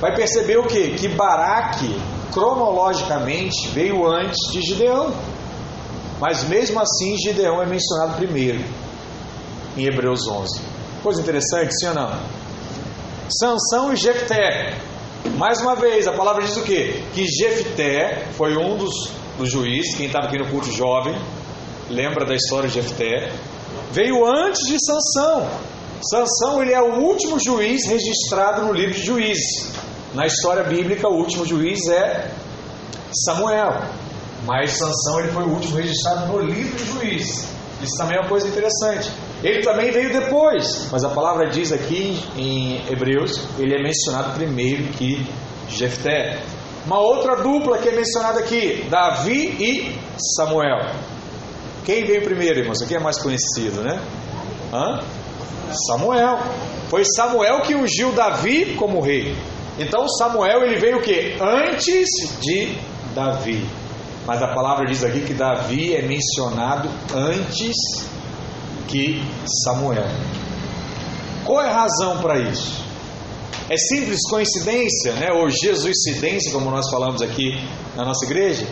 [0.00, 0.90] vai perceber o que?
[0.90, 1.98] Que Baraque,
[2.30, 5.14] cronologicamente, veio antes de Gideão.
[6.20, 8.62] Mas mesmo assim, Gideão é mencionado primeiro,
[9.78, 10.60] em Hebreus 11.
[11.02, 12.12] Coisa interessante, sim ou não?
[13.30, 14.78] Sansão e Jefté.
[15.36, 17.02] Mais uma vez, a palavra diz o quê?
[17.12, 21.16] Que Jefté foi um dos, dos juízes, quem estava aqui no culto jovem,
[21.90, 23.32] lembra da história de Jefté,
[23.90, 25.48] veio antes de Sansão.
[26.08, 29.72] Sansão ele é o último juiz registrado no livro de Juízes.
[30.14, 32.30] Na história bíblica, o último juiz é
[33.24, 33.82] Samuel.
[34.46, 37.48] Mas Sansão ele foi o último registrado no livro de Juízes.
[37.82, 39.10] Isso também é uma coisa interessante.
[39.44, 44.84] Ele também veio depois, mas a palavra diz aqui em Hebreus, ele é mencionado primeiro
[44.84, 45.22] que
[45.68, 46.40] Jefté.
[46.86, 49.98] Uma outra dupla que é mencionada aqui, Davi e
[50.34, 50.86] Samuel.
[51.84, 52.80] Quem veio primeiro, irmãos?
[52.80, 54.00] Aqui é mais conhecido, né?
[54.72, 55.02] Hã?
[55.86, 56.38] Samuel.
[56.88, 59.36] Foi Samuel que ungiu Davi como rei.
[59.78, 61.36] Então Samuel ele veio o que?
[61.38, 62.08] Antes
[62.40, 62.78] de
[63.14, 63.62] Davi.
[64.26, 67.74] Mas a palavra diz aqui que Davi é mencionado antes
[68.88, 69.22] que
[69.64, 70.06] Samuel.
[71.44, 72.82] Qual é a razão para isso?
[73.68, 75.28] É simples coincidência, né?
[75.32, 77.58] ou jesuicidência, como nós falamos aqui
[77.96, 78.66] na nossa igreja?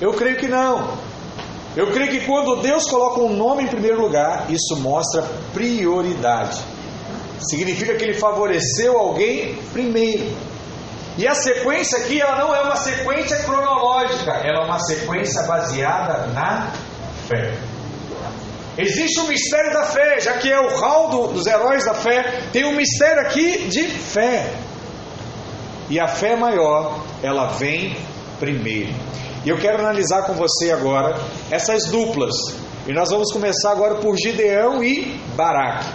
[0.00, 0.96] Eu creio que não.
[1.76, 6.58] Eu creio que quando Deus coloca um nome em primeiro lugar, isso mostra prioridade.
[7.40, 10.34] Significa que ele favoreceu alguém primeiro.
[11.16, 16.28] E a sequência aqui, ela não é uma sequência cronológica, ela é uma sequência baseada
[16.28, 16.72] na
[17.26, 17.54] fé.
[18.78, 22.44] Existe um mistério da fé, já que é o hall do, dos heróis da fé,
[22.52, 24.54] tem um mistério aqui de fé.
[25.90, 27.96] E a fé maior, ela vem
[28.38, 28.94] primeiro.
[29.44, 31.18] E eu quero analisar com você agora
[31.50, 32.34] essas duplas.
[32.86, 35.86] E nós vamos começar agora por Gideão e Baraque.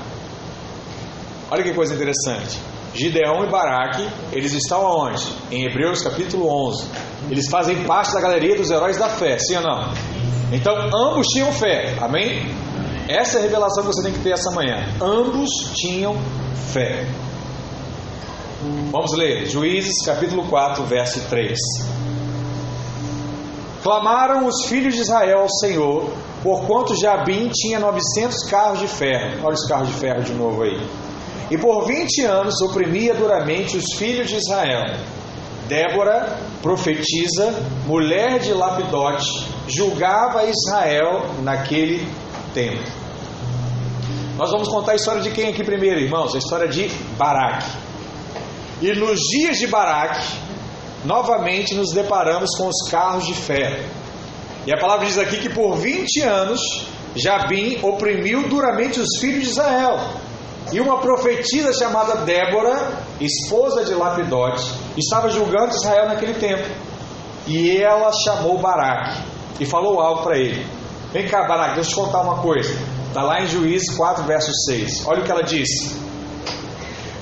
[1.50, 2.60] Olha que coisa interessante.
[2.94, 5.26] Gideão e Baraque, eles estão aonde?
[5.50, 6.86] Em Hebreus capítulo 11.
[7.32, 9.94] Eles fazem parte da galeria dos heróis da fé, sim ou não?
[10.52, 12.46] Então, ambos tinham fé, amém?
[13.08, 14.86] Essa é a revelação que você tem que ter essa manhã.
[15.02, 16.16] Ambos tinham
[16.72, 17.06] fé.
[18.92, 21.58] Vamos ler, Juízes capítulo 4, verso 3.
[23.82, 26.10] Clamaram os filhos de Israel ao Senhor,
[26.42, 29.40] porquanto Jabim tinha 900 carros de ferro.
[29.44, 30.80] Olha os carros de ferro de novo aí
[31.54, 34.96] e por vinte anos oprimia duramente os filhos de Israel.
[35.68, 37.54] Débora, profetisa,
[37.86, 42.08] mulher de Lapidote, julgava Israel naquele
[42.54, 42.84] tempo.
[44.38, 46.34] Nós vamos contar a história de quem aqui primeiro, irmãos?
[46.34, 46.88] A história de
[47.18, 47.70] Baraque.
[48.82, 50.26] E nos dias de Baraque,
[51.06, 53.84] novamente nos deparamos com os carros de ferro.
[54.66, 56.60] E a palavra diz aqui que por 20 anos
[57.16, 60.00] Jabim oprimiu duramente os filhos de Israel
[60.72, 64.64] e uma profetisa chamada Débora, esposa de Lapidote,
[64.98, 66.68] estava julgando Israel naquele tempo.
[67.46, 69.22] E ela chamou Baraque
[69.60, 70.66] e falou algo para ele.
[71.14, 72.74] Vem cá, Baraque, deixa eu te contar uma coisa.
[73.08, 75.06] Está lá em Juízes 4, verso 6.
[75.06, 75.96] Olha o que ela disse.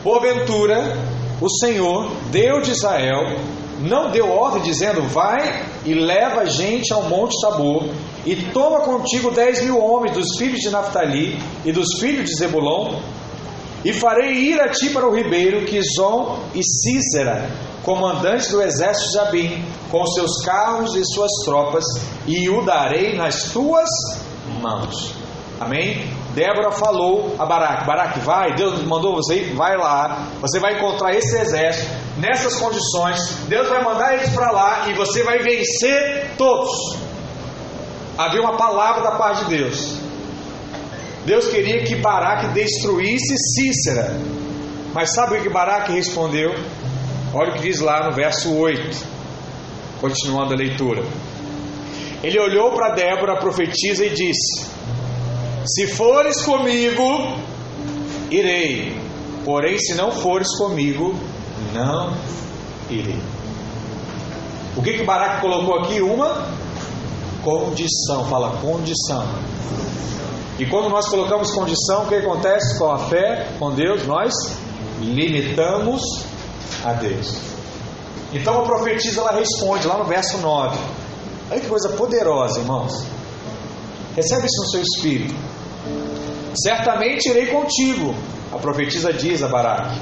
[0.02, 0.98] Porventura,
[1.42, 3.36] o Senhor, Deus de Israel,
[3.82, 7.90] não deu ordem dizendo: Vai e leva gente ao Monte Tabor,
[8.26, 12.98] e toma contigo dez mil homens dos filhos de Naphtali e dos filhos de Zebulon,
[13.84, 17.50] e farei ir a ti para o ribeiro Quizon e Císera,
[17.84, 21.84] comandantes do exército de Jabim, com seus carros e suas tropas,
[22.28, 23.90] e o darei nas tuas
[24.62, 25.14] mãos.
[25.60, 26.10] Amém?
[26.34, 30.28] Débora falou a Baraque: Baraque, vai, Deus mandou você ir, vai lá.
[30.42, 33.20] Você vai encontrar esse exército nessas condições.
[33.48, 36.72] Deus vai mandar eles para lá e você vai vencer todos.
[38.18, 39.98] Havia uma palavra da parte de Deus.
[41.26, 44.16] Deus queria que Baraque destruísse Cícera.
[44.94, 46.54] Mas sabe o que Baraque respondeu?
[47.34, 49.08] Olha o que diz lá no verso 8,
[50.02, 51.02] continuando a leitura.
[52.22, 54.68] Ele olhou para Débora, a profetisa, e disse:
[55.66, 57.38] Se fores comigo,
[58.30, 59.00] irei.
[59.46, 61.16] Porém, se não fores comigo,
[61.74, 62.14] não
[62.90, 63.20] irei.
[64.76, 66.02] O que que Baraque colocou aqui?
[66.02, 66.48] Uma
[67.44, 68.26] condição.
[68.28, 69.26] Fala condição.
[70.60, 74.06] E quando nós colocamos condição, o que acontece com a fé, com Deus?
[74.06, 74.32] Nós
[75.00, 76.02] limitamos
[76.86, 77.40] a Deus.
[78.34, 80.78] Então a profetisa ela responde lá no verso 9.
[81.50, 83.06] Olha que coisa poderosa, irmãos.
[84.16, 85.36] Recebe isso no seu espírito.
[86.56, 88.16] Certamente irei contigo,
[88.52, 90.00] a profetisa diz a Baraque.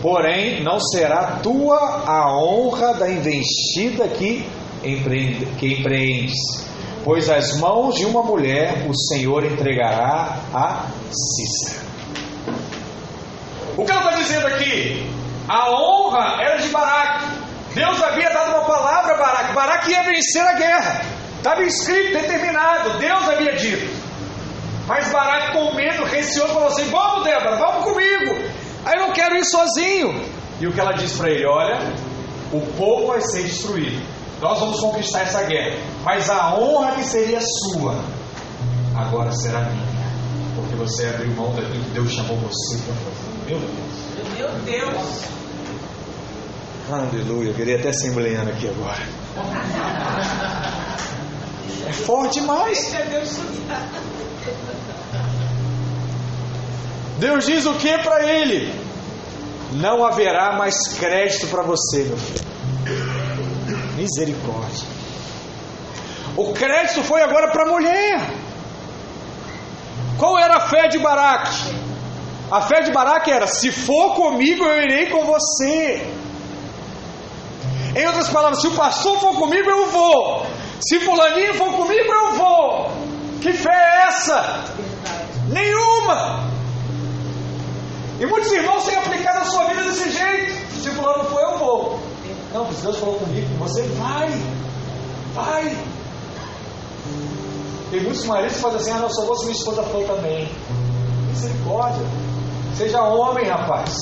[0.00, 4.44] Porém, não será tua a honra da investida que,
[4.82, 6.34] empreende, que empreendes,
[7.04, 11.86] pois as mãos de uma mulher o Senhor entregará a Cícera.
[13.76, 15.21] O que ela está dizendo aqui?
[15.48, 17.26] A honra era de Baraque.
[17.74, 19.54] Deus havia dado uma palavra a Baraque.
[19.54, 21.02] Baraque ia vencer a guerra.
[21.36, 22.98] Estava escrito, determinado.
[22.98, 24.02] Deus havia dito.
[24.86, 28.34] Mas Baraque, com medo, receoso, falou assim: Vamos, Débora, vamos comigo.
[28.84, 30.24] Aí eu não quero ir sozinho.
[30.60, 31.78] E o que ela disse para ele: Olha,
[32.52, 34.00] o povo vai ser destruído.
[34.40, 35.76] Nós vamos conquistar essa guerra.
[36.04, 37.96] Mas a honra que seria sua,
[38.96, 39.92] agora será minha.
[40.56, 43.48] Porque você abriu mão daquilo que Deus chamou você para fazer.
[43.48, 44.11] Meu Deus.
[44.42, 45.22] Meu Deus.
[46.90, 47.50] Aleluia.
[47.50, 48.98] Eu queria até ser embleando aqui agora.
[51.88, 52.92] É forte demais.
[57.20, 58.74] Deus diz o que para ele?
[59.74, 62.44] Não haverá mais crédito para você, meu filho.
[63.94, 64.88] Misericórdia.
[66.36, 68.30] O crédito foi agora para a mulher.
[70.18, 71.91] Qual era a fé de Baraque?
[72.52, 76.06] A fé de Baraque era: se for comigo, eu irei com você.
[77.96, 80.44] Em outras palavras, se o pastor for comigo, eu vou.
[80.78, 82.90] Se fulaninho for comigo, eu vou.
[83.40, 84.64] Que fé é essa?
[85.48, 86.46] Nenhuma.
[88.20, 90.52] E muitos irmãos têm aplicado a sua vida desse jeito.
[90.74, 92.00] Se fulano for, eu vou.
[92.52, 94.28] Não, se Deus falou comigo, você vai.
[95.32, 95.76] Vai.
[97.90, 100.50] Tem muitos maridos fazem assim, ah, não, só vou se minha esposa for também.
[101.30, 102.21] Misericórdia.
[102.74, 103.94] Seja homem, rapaz.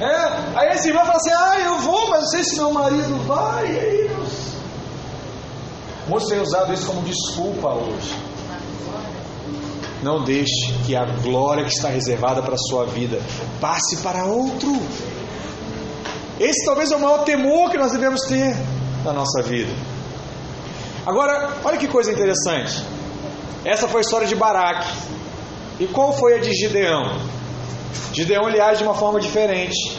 [0.00, 3.16] É, aí esse irmão fala assim, ah, eu vou, mas não sei se meu marido
[3.26, 3.66] vai.
[3.66, 4.56] E aí, Deus?
[6.08, 8.14] Muitos têm usado isso como desculpa hoje.
[10.02, 13.20] Não deixe que a glória que está reservada para a sua vida
[13.60, 14.70] passe para outro.
[16.38, 18.54] Esse talvez é o maior temor que nós devemos ter
[19.02, 19.72] na nossa vida.
[21.06, 22.84] Agora, olha que coisa interessante.
[23.64, 24.86] Essa foi a história de Baraque.
[25.78, 27.18] E qual foi a de Gideão?
[28.12, 29.98] Gideão ele age de uma forma diferente.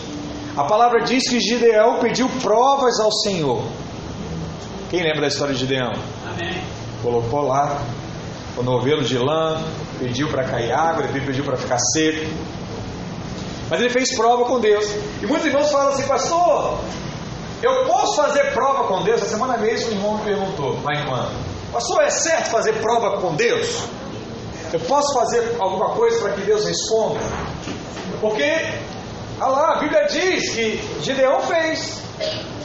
[0.56, 3.64] A palavra diz que Gideão pediu provas ao Senhor.
[4.90, 5.94] Quem lembra da história de Gideão?
[6.26, 6.62] Amém.
[7.04, 7.84] Colocou lá
[8.58, 9.62] o novelo de lã,
[10.00, 12.26] pediu para cair água, depois pediu para ficar seco.
[13.70, 14.86] Mas ele fez prova com Deus.
[15.22, 16.80] E muitos irmãos falam assim, pastor,
[17.62, 19.22] eu posso fazer prova com Deus?
[19.22, 21.36] Essa semana mesmo um irmão me perguntou, em quando?
[21.72, 23.84] Pastor, é certo fazer prova com Deus?
[24.74, 27.20] Eu posso fazer alguma coisa para que Deus responda?
[28.20, 28.44] Porque,
[29.40, 32.02] olha lá, a Bíblia diz que Gideão fez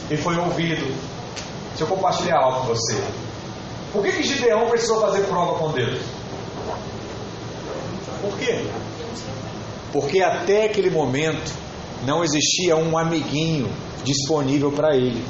[0.09, 0.85] e foi ouvido.
[1.69, 3.01] Deixa eu compartilhar algo com você.
[3.91, 6.01] Por que, que Gideão precisou fazer prova com Deus?
[8.21, 8.65] Por quê?
[9.91, 11.53] Porque até aquele momento
[12.05, 13.69] não existia um amiguinho
[14.03, 15.23] disponível para ele.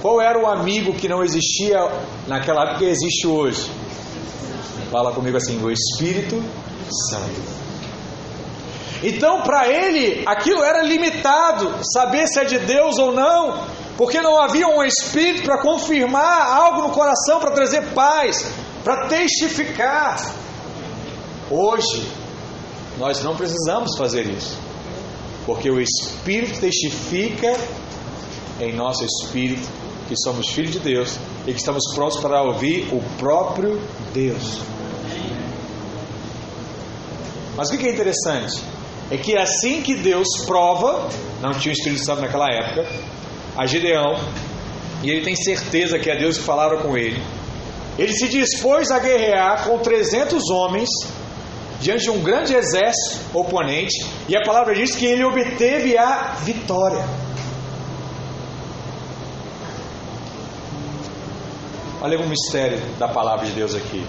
[0.00, 1.78] Qual era o amigo que não existia
[2.26, 3.70] naquela época e existe hoje?
[4.90, 6.42] Fala comigo assim: o Espírito
[7.10, 7.62] Santo.
[9.02, 14.40] Então, para ele, aquilo era limitado, saber se é de Deus ou não, porque não
[14.40, 18.46] havia um Espírito para confirmar algo no coração, para trazer paz,
[18.84, 20.34] para testificar.
[21.50, 22.08] Hoje,
[22.96, 24.56] nós não precisamos fazer isso,
[25.44, 27.56] porque o Espírito testifica
[28.60, 29.68] em nosso espírito
[30.08, 33.80] que somos filhos de Deus e que estamos prontos para ouvir o próprio
[34.12, 34.60] Deus.
[37.56, 38.62] Mas o que é interessante?
[39.10, 41.08] É que assim que Deus prova,
[41.40, 42.86] não tinha o Espírito Santo naquela época,
[43.56, 44.16] a Gideão,
[45.02, 47.22] e ele tem certeza que é Deus que falaram com ele,
[47.98, 50.88] ele se dispôs a guerrear com 300 homens
[51.80, 57.04] diante de um grande exército oponente, e a palavra diz que ele obteve a vitória.
[62.04, 64.04] Olha o mistério da palavra de Deus aqui.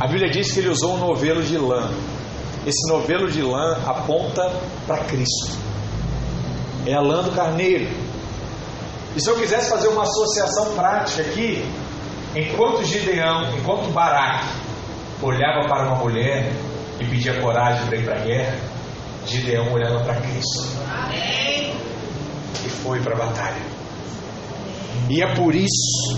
[0.00, 1.90] A Bíblia diz que ele usou um novelo de lã.
[2.66, 4.50] Esse novelo de lã aponta
[4.86, 5.58] para Cristo.
[6.86, 7.86] É a lã do carneiro.
[9.14, 11.62] E se eu quisesse fazer uma associação prática aqui,
[12.34, 14.46] enquanto Gideão, enquanto Baraque
[15.20, 16.50] olhava para uma mulher
[16.98, 18.58] e pedia coragem para ir para a guerra,
[19.26, 20.66] Gideão olhava para Cristo.
[20.90, 21.74] Amém.
[22.64, 23.62] E foi para a batalha.
[25.10, 26.16] E é por isso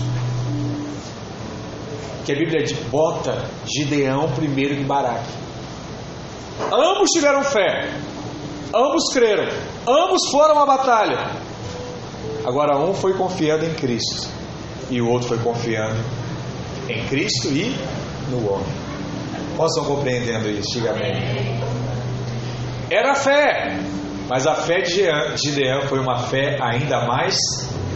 [2.25, 5.29] que a Bíblia bota Gideão primeiro que Baraque.
[6.71, 7.91] Ambos tiveram fé,
[8.73, 9.47] ambos creram,
[9.87, 11.29] ambos foram à batalha.
[12.45, 14.27] Agora um foi confiando em Cristo
[14.89, 15.99] e o outro foi confiando
[16.89, 17.75] em Cristo e
[18.29, 18.85] no homem.
[19.55, 21.13] Possam compreendendo isso, diga amém.
[22.89, 23.79] Era fé,
[24.27, 25.05] mas a fé de
[25.43, 27.35] Gideão foi uma fé ainda mais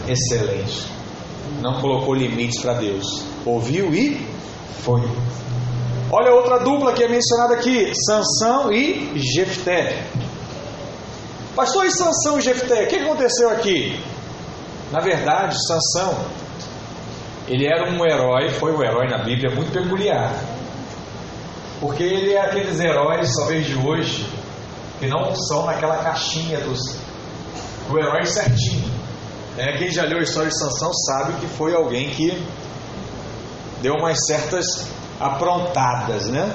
[0.08, 0.86] excelente.
[1.60, 3.29] Não colocou limites para Deus.
[3.44, 4.26] Ouviu e
[4.82, 5.02] foi.
[6.12, 10.04] Olha outra dupla que é mencionada aqui: Sansão e Jefté.
[11.54, 12.84] Pastor, e Sansão e Jefté?
[12.84, 13.98] O que aconteceu aqui?
[14.90, 16.18] Na verdade, Sansão,
[17.46, 20.34] ele era um herói, foi um herói na Bíblia muito peculiar.
[21.80, 24.28] Porque ele é aqueles heróis, talvez de hoje,
[24.98, 26.78] que não são naquela caixinha dos,
[27.88, 28.90] do herói certinho.
[29.56, 32.42] É, quem já leu a história de Sansão sabe que foi alguém que
[33.80, 34.64] deu umas certas
[35.18, 36.52] aprontadas, né?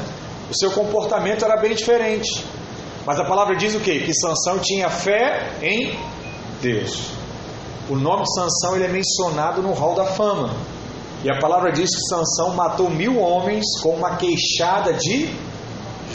[0.50, 2.46] O seu comportamento era bem diferente.
[3.06, 4.00] Mas a palavra diz o quê?
[4.00, 5.98] Que Sansão tinha fé em
[6.62, 7.12] Deus.
[7.88, 10.56] O nome de Sansão ele é mencionado no hall da fama.
[11.24, 15.30] E a palavra diz que Sansão matou mil homens com uma queixada de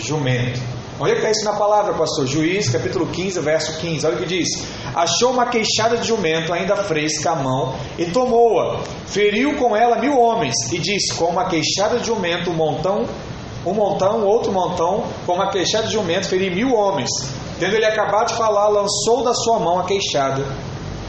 [0.01, 0.61] jumento.
[0.99, 2.27] Onde é que está isso na palavra, pastor?
[2.27, 4.07] Juiz, capítulo 15, verso 15.
[4.07, 4.49] Olha o que diz.
[4.95, 8.81] Achou uma queixada de jumento ainda fresca à mão e tomou-a.
[9.07, 13.07] Feriu com ela mil homens e disse: Com uma queixada de jumento, um montão,
[13.65, 17.11] um montão, outro montão, com uma queixada de jumento, feri mil homens.
[17.59, 20.45] Tendo ele acabado de falar, lançou da sua mão a queixada.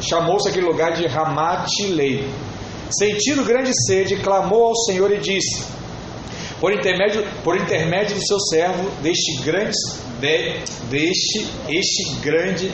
[0.02, 2.28] Chamou-se aquele lugar de Ramatilei.
[2.90, 5.64] Sentindo grande sede, clamou ao Senhor e disse:
[6.62, 9.76] por intermédio, por intermédio do seu servo, deste grande,
[10.20, 10.60] de,
[10.92, 12.72] deste, este grande,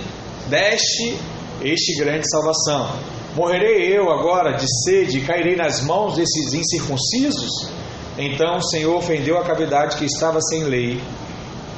[0.50, 1.18] deste,
[1.62, 2.90] este grande salvação.
[3.36, 7.70] Morrerei eu agora de sede e cairei nas mãos desses incircuncisos?
[8.18, 11.00] Então o Senhor ofendeu a cavidade que estava sem lei,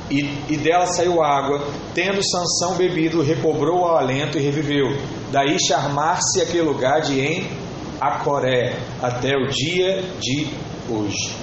[0.09, 1.67] e, e dela saiu água.
[1.93, 4.97] Tendo Sansão bebido, recobrou o alento e reviveu.
[5.31, 7.49] Daí charmar-se aquele lugar de em
[8.01, 10.47] Acoré, até o dia de
[10.89, 11.35] hoje.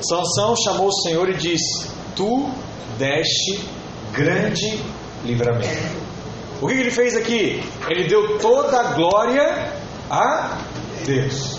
[0.00, 2.50] Sansão chamou o Senhor e disse: Tu
[2.98, 3.60] deste
[4.12, 4.80] grande
[5.24, 5.99] livramento.
[6.60, 7.62] O que ele fez aqui?
[7.88, 9.72] Ele deu toda a glória
[10.10, 10.58] a
[11.06, 11.58] Deus.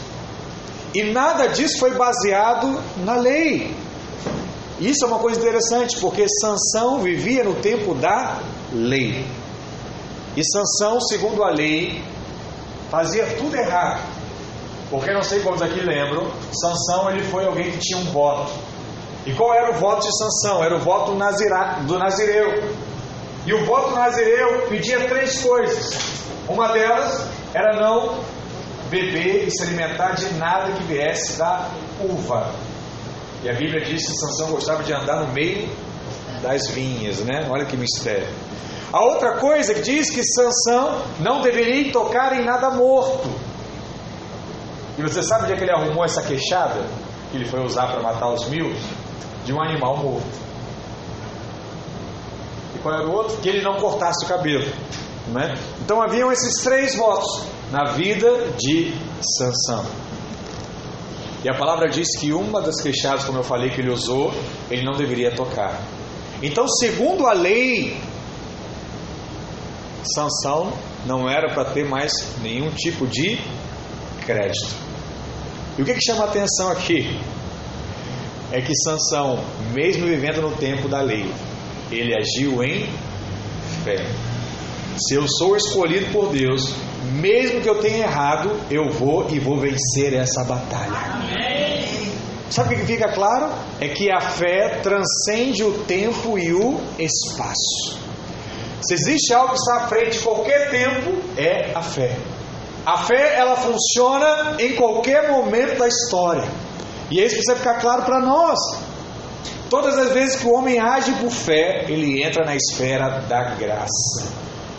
[0.93, 3.75] E nada disso foi baseado na lei.
[4.79, 8.39] Isso é uma coisa interessante, porque Sansão vivia no tempo da
[8.73, 9.25] lei.
[10.35, 12.03] E Sansão, segundo a lei,
[12.89, 14.01] fazia tudo errado.
[14.89, 18.51] Porque não sei quantos aqui lembram, Sansão ele foi alguém que tinha um voto.
[19.25, 20.63] E qual era o voto de Sansão?
[20.63, 22.63] Era o voto do Nazireu.
[23.45, 25.99] E o voto Nazireu pedia três coisas.
[26.47, 28.19] Uma delas era não
[28.89, 31.69] beber e se alimentar de nada que viesse da
[31.99, 32.51] uva.
[33.43, 35.69] E a Bíblia diz que Sansão gostava de andar no meio
[36.41, 37.47] das vinhas, né?
[37.49, 38.27] Olha que mistério.
[38.93, 43.29] A outra coisa que diz que Sansão não deveria tocar em nada morto.
[44.97, 46.85] E você sabe onde é que ele arrumou essa queixada
[47.31, 48.75] que ele foi usar para matar os mil?
[49.45, 50.40] De um animal morto.
[52.81, 53.37] Qual era o outro?
[53.37, 54.65] Que ele não cortasse o cabelo.
[55.27, 55.53] Né?
[55.83, 58.93] Então haviam esses três votos na vida de
[59.37, 59.85] Sansão.
[61.43, 64.31] E a palavra diz que uma das queixadas, como eu falei, que ele usou,
[64.69, 65.81] ele não deveria tocar.
[66.41, 67.99] Então, segundo a lei,
[70.03, 70.73] Sansão
[71.05, 72.11] não era para ter mais
[72.41, 73.39] nenhum tipo de
[74.25, 74.75] crédito.
[75.77, 77.19] E o que, que chama a atenção aqui?
[78.51, 81.31] É que Sansão, mesmo vivendo no tempo da lei,
[81.91, 82.89] ele agiu em
[83.83, 84.05] fé.
[84.97, 86.73] Se eu sou escolhido por Deus,
[87.13, 90.97] mesmo que eu tenha errado, eu vou e vou vencer essa batalha.
[91.13, 92.11] Amém.
[92.49, 93.49] Sabe o que fica claro?
[93.79, 97.97] É que a fé transcende o tempo e o espaço.
[98.81, 102.17] Se existe algo que está à frente de qualquer tempo, é a fé.
[102.85, 106.49] A fé ela funciona em qualquer momento da história.
[107.09, 108.57] E isso precisa ficar claro para nós.
[109.71, 114.27] Todas as vezes que o homem age por fé, ele entra na esfera da graça.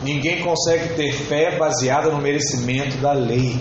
[0.02, 3.58] Ninguém consegue ter fé baseada no merecimento da lei.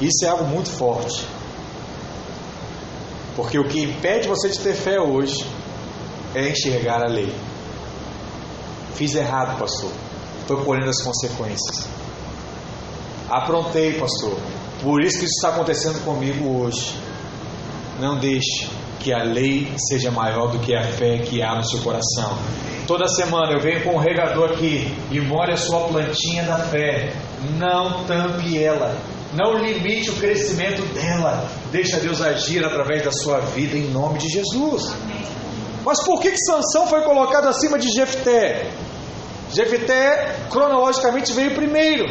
[0.00, 1.26] Isso é algo muito forte.
[3.34, 5.44] Porque o que impede você de ter fé hoje
[6.32, 7.34] é enxergar a lei.
[8.94, 9.90] Fiz errado, pastor.
[10.42, 11.88] Estou colhendo as consequências.
[13.28, 14.38] Aprontei, pastor.
[14.80, 16.94] Por isso que isso está acontecendo comigo hoje.
[17.98, 21.80] Não deixe que a lei seja maior do que a fé que há no seu
[21.80, 22.38] coração.
[22.86, 27.12] Toda semana eu venho com um regador aqui e molhe a sua plantinha da fé.
[27.58, 28.96] Não tampe ela.
[29.34, 31.48] Não limite o crescimento dela.
[31.70, 34.94] Deixa Deus agir através da sua vida em nome de Jesus.
[35.84, 38.70] Mas por que, que Sansão foi colocado acima de Jefté?
[39.52, 42.06] Jefté cronologicamente veio primeiro.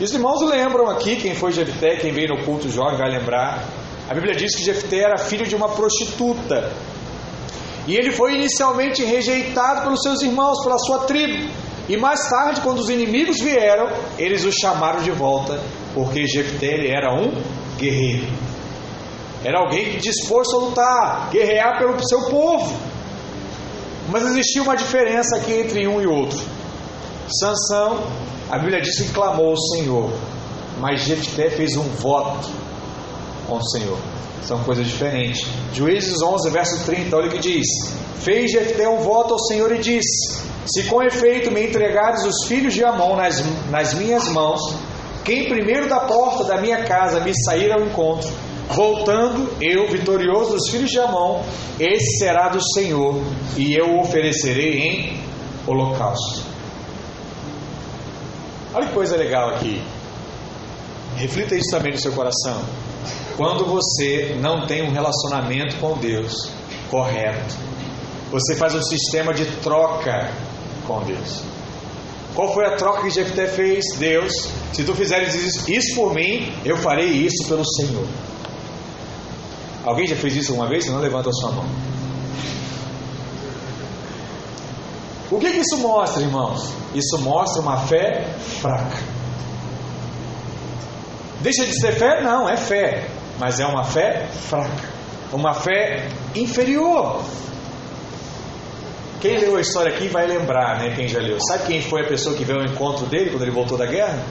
[0.00, 3.64] E os irmãos lembram aqui, quem foi Jefté, quem veio no culto jovem vai lembrar.
[4.08, 6.72] A Bíblia diz que Jefté era filho de uma prostituta.
[7.86, 11.50] E ele foi inicialmente rejeitado pelos seus irmãos, pela sua tribo.
[11.88, 13.88] E mais tarde, quando os inimigos vieram,
[14.18, 15.60] eles o chamaram de volta,
[15.94, 17.32] porque Jefté era um
[17.76, 18.26] guerreiro.
[19.44, 22.76] Era alguém que disposto a lutar, guerrear pelo seu povo.
[24.08, 26.40] Mas existia uma diferença aqui entre um e outro.
[27.40, 28.04] Sansão,
[28.50, 30.12] a Bíblia diz que clamou ao Senhor,
[30.78, 32.61] mas Jefté fez um voto
[33.52, 33.98] com o Senhor.
[34.42, 35.46] São coisas diferentes.
[35.72, 37.66] Juízes 11, verso 30, olha o que diz:
[38.20, 42.74] Fez Jefté um voto ao Senhor e disse: Se com efeito me entregares os filhos
[42.74, 44.60] de Amon nas, nas minhas mãos,
[45.24, 48.28] quem primeiro da porta da minha casa me sair ao encontro,
[48.70, 51.42] voltando eu vitorioso dos filhos de Amon,
[51.78, 53.22] esse será do Senhor,
[53.56, 55.20] e eu o oferecerei em
[55.66, 56.42] holocausto.
[58.74, 59.80] Olha que coisa legal aqui.
[61.16, 62.62] Reflita isso também no seu coração.
[63.36, 66.50] Quando você não tem um relacionamento com Deus
[66.90, 67.56] correto,
[68.30, 70.30] você faz um sistema de troca
[70.86, 71.42] com Deus.
[72.34, 73.84] Qual foi a troca que Jefté fez?
[73.98, 78.06] Deus, se tu fizeres isso por mim, eu farei isso pelo Senhor.
[79.84, 80.86] Alguém já fez isso uma vez?
[80.86, 81.66] Não levanta a sua mão.
[85.30, 86.70] O que, que isso mostra, irmãos?
[86.94, 88.98] Isso mostra uma fé fraca.
[91.40, 92.22] Deixa de ser fé?
[92.22, 93.08] Não, é fé
[93.42, 94.88] mas é uma fé fraca,
[95.32, 97.24] uma fé inferior.
[99.20, 100.94] Quem leu a história aqui vai lembrar, né?
[100.94, 101.38] Quem já leu.
[101.40, 104.24] Sabe quem foi a pessoa que veio ao encontro dele quando ele voltou da guerra?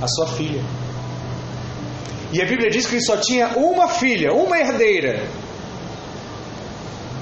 [0.00, 0.62] A sua filha.
[2.32, 5.28] E a Bíblia diz que ele só tinha uma filha, uma herdeira.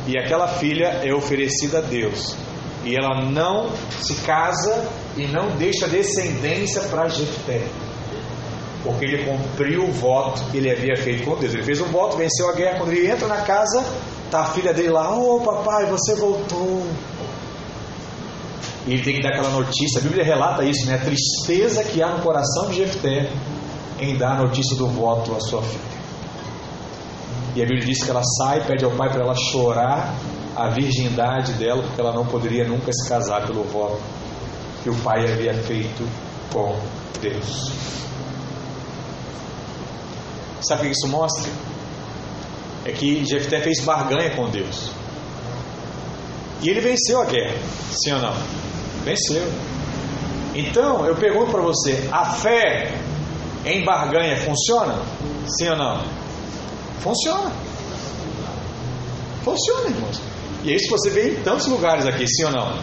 [0.07, 2.37] E aquela filha é oferecida a Deus.
[2.85, 7.61] E ela não se casa e não deixa descendência para Jefté
[8.83, 11.53] porque ele cumpriu o voto que ele havia feito com Deus.
[11.55, 12.79] Ele fez um voto, venceu a guerra.
[12.79, 13.85] Quando ele entra na casa,
[14.25, 16.87] está a filha dele lá: Ô oh, papai, você voltou.
[18.87, 20.01] E ele tem que dar aquela notícia.
[20.01, 20.95] A Bíblia relata isso, né?
[20.95, 23.31] A tristeza que há no coração de Jefté
[23.99, 26.01] em dar a notícia do voto à sua filha.
[27.55, 30.15] E a Bíblia diz que ela sai, pede ao pai para ela chorar
[30.57, 34.01] a virgindade dela, porque ela não poderia nunca se casar pelo voto
[34.83, 36.09] que o pai havia feito
[36.53, 36.75] com
[37.21, 37.73] Deus.
[40.71, 41.51] Sabe o que isso mostra?
[42.85, 44.93] É que Jefté fez barganha com Deus.
[46.63, 47.57] E ele venceu a guerra,
[47.91, 48.33] sim ou não?
[49.03, 49.43] Venceu.
[50.55, 52.95] Então, eu pergunto para você: a fé
[53.65, 55.03] em barganha funciona?
[55.59, 56.05] Sim ou não?
[57.01, 57.51] Funciona.
[59.43, 60.21] Funciona, irmãos.
[60.63, 62.79] E é isso que você vê em tantos lugares aqui, sim ou não?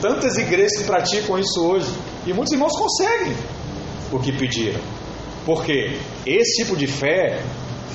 [0.00, 1.92] Tantas igrejas que praticam isso hoje.
[2.26, 3.36] E muitos irmãos conseguem
[4.10, 4.80] o que pediram.
[5.50, 7.42] Porque esse tipo de fé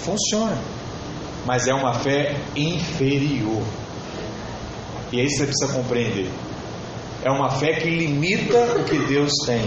[0.03, 0.57] funciona,
[1.45, 3.63] mas é uma fé inferior.
[5.09, 6.29] E é isso que você precisa compreender.
[7.23, 9.65] É uma fé que limita o que Deus tem.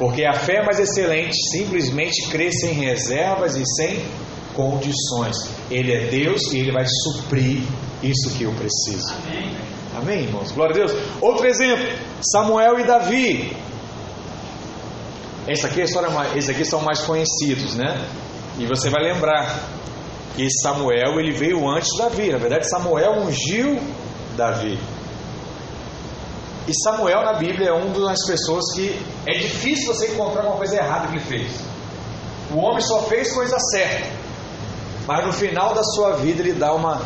[0.00, 4.04] Porque a fé mais excelente simplesmente crê sem reservas e sem
[4.52, 5.36] condições.
[5.70, 7.62] Ele é Deus e ele vai suprir
[8.02, 9.14] isso que eu preciso.
[9.28, 9.56] Amém,
[9.94, 10.50] Amém irmãos?
[10.50, 10.92] Glória a Deus.
[11.20, 11.86] Outro exemplo:
[12.20, 13.62] Samuel e Davi.
[15.46, 18.08] Esse aqui, é história mais, esse aqui são mais conhecidos, né?
[18.58, 19.60] E você vai lembrar
[20.36, 22.30] que Samuel ele veio antes de Davi.
[22.30, 23.80] Na verdade, Samuel ungiu
[24.36, 24.78] Davi.
[26.68, 30.76] E Samuel na Bíblia é uma das pessoas que é difícil você encontrar uma coisa
[30.76, 31.60] errada que ele fez.
[32.52, 34.08] O homem só fez coisa certa,
[35.06, 37.02] mas no final da sua vida ele dá uma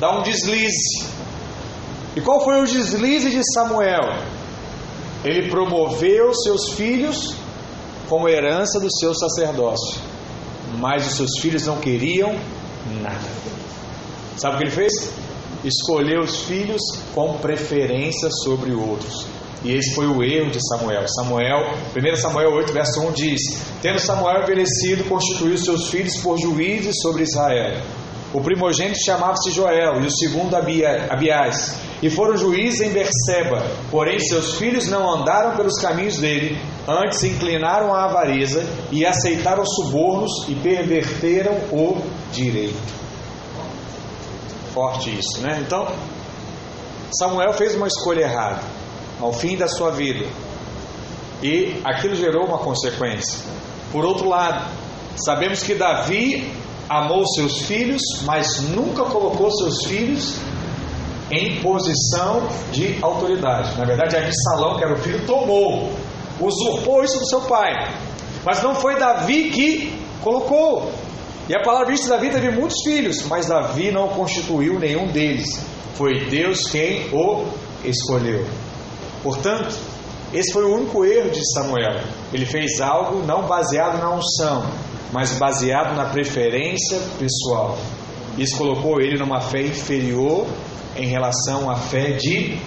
[0.00, 1.06] dá um deslize.
[2.16, 4.33] E qual foi o deslize de Samuel?
[5.24, 7.34] Ele promoveu seus filhos
[8.08, 10.00] como herança do seu sacerdócio,
[10.78, 12.34] mas os seus filhos não queriam
[13.00, 13.28] nada.
[14.36, 14.92] Sabe o que ele fez?
[15.64, 16.82] Escolheu os filhos
[17.14, 19.26] com preferência sobre outros.
[19.64, 21.06] E esse foi o erro de Samuel.
[21.08, 23.40] Samuel, 1 Samuel 8, verso 1 diz:
[23.80, 27.80] Tendo Samuel envelhecido, constituiu seus filhos por juízes sobre Israel.
[28.34, 31.78] O primogênito chamava-se Joel e o segundo Abiás.
[32.02, 33.64] E foram juízes em Berseba.
[33.92, 39.64] Porém, seus filhos não andaram pelos caminhos dele, antes se inclinaram à avareza e aceitaram
[39.64, 42.74] subornos e perverteram o direito.
[44.74, 45.62] Forte isso, né?
[45.64, 45.86] Então,
[47.16, 48.62] Samuel fez uma escolha errada
[49.20, 50.26] ao fim da sua vida.
[51.40, 53.38] E aquilo gerou uma consequência.
[53.92, 54.68] Por outro lado,
[55.24, 60.36] sabemos que Davi amou seus filhos, mas nunca colocou seus filhos
[61.30, 63.76] em posição de autoridade.
[63.78, 65.90] Na verdade, Absalão, que era o filho, tomou,
[66.40, 67.72] usurpou isso do seu pai.
[68.44, 70.92] Mas não foi Davi que colocou.
[71.48, 75.46] E a palavra diz que Davi teve muitos filhos, mas Davi não constituiu nenhum deles.
[75.94, 77.46] Foi Deus quem o
[77.84, 78.46] escolheu.
[79.22, 79.74] Portanto,
[80.32, 82.00] esse foi o único erro de Samuel.
[82.32, 84.64] Ele fez algo não baseado na unção,
[85.14, 87.78] mas baseado na preferência pessoal.
[88.36, 90.44] Isso colocou ele numa fé inferior
[90.96, 92.58] em relação à fé de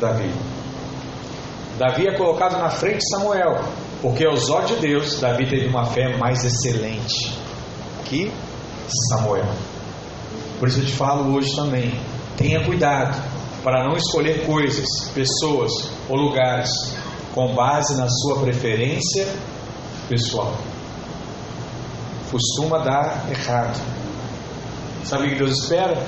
[0.00, 0.32] Davi.
[1.78, 3.60] Davi é colocado na frente de Samuel,
[4.00, 7.38] porque aos olhos de Deus, Davi teve uma fé mais excelente
[8.06, 8.32] que
[9.10, 9.44] Samuel.
[10.58, 11.92] Por isso eu te falo hoje também:
[12.38, 13.22] tenha cuidado
[13.62, 15.70] para não escolher coisas, pessoas
[16.08, 16.70] ou lugares
[17.34, 19.28] com base na sua preferência
[20.08, 20.54] pessoal.
[22.30, 23.80] Costuma dar errado.
[25.04, 26.06] Sabe o que Deus espera?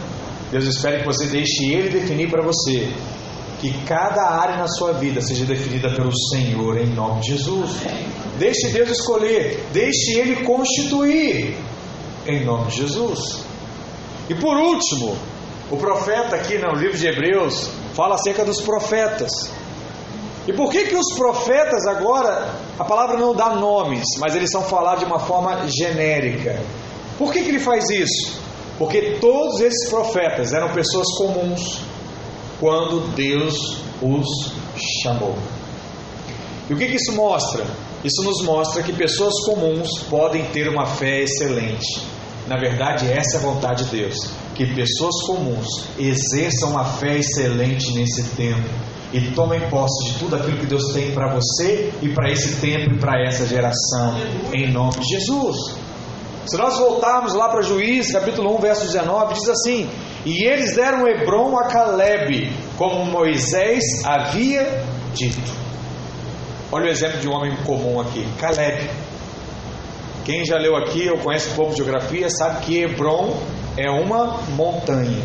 [0.50, 2.92] Deus espera que você deixe Ele definir para você
[3.60, 7.70] que cada área na sua vida seja definida pelo Senhor em nome de Jesus.
[8.38, 11.56] Deixe Deus escolher, deixe Ele constituir
[12.26, 13.42] em nome de Jesus.
[14.28, 15.16] E por último,
[15.70, 19.50] o profeta aqui no livro de Hebreus fala acerca dos profetas.
[20.48, 24.62] E por que que os profetas agora, a palavra não dá nomes, mas eles são
[24.62, 26.58] falados de uma forma genérica?
[27.18, 28.40] Por que que ele faz isso?
[28.78, 31.80] Porque todos esses profetas eram pessoas comuns
[32.58, 34.26] quando Deus os
[35.02, 35.36] chamou.
[36.70, 37.66] E o que que isso mostra?
[38.02, 42.02] Isso nos mostra que pessoas comuns podem ter uma fé excelente.
[42.46, 44.16] Na verdade, essa é a vontade de Deus
[44.54, 45.68] que pessoas comuns
[45.98, 48.68] exerçam uma fé excelente nesse tempo
[49.12, 52.94] e tomem posse de tudo aquilo que Deus tem para você e para esse tempo
[52.94, 54.14] e para essa geração,
[54.52, 55.76] em nome de Jesus.
[56.46, 59.88] Se nós voltarmos lá para Juízes, capítulo 1, verso 19, diz assim:
[60.24, 64.82] E eles deram Hebron a Caleb, como Moisés havia
[65.14, 65.52] dito.
[66.72, 68.90] Olha o exemplo de um homem comum aqui, Caleb.
[70.24, 73.34] Quem já leu aqui ou conhece um pouco de geografia sabe que Hebron
[73.76, 75.22] é uma montanha.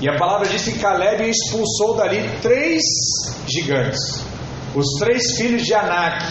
[0.00, 2.82] E a palavra diz que Caleb expulsou dali três
[3.46, 4.24] gigantes,
[4.74, 6.24] os três filhos de Anak.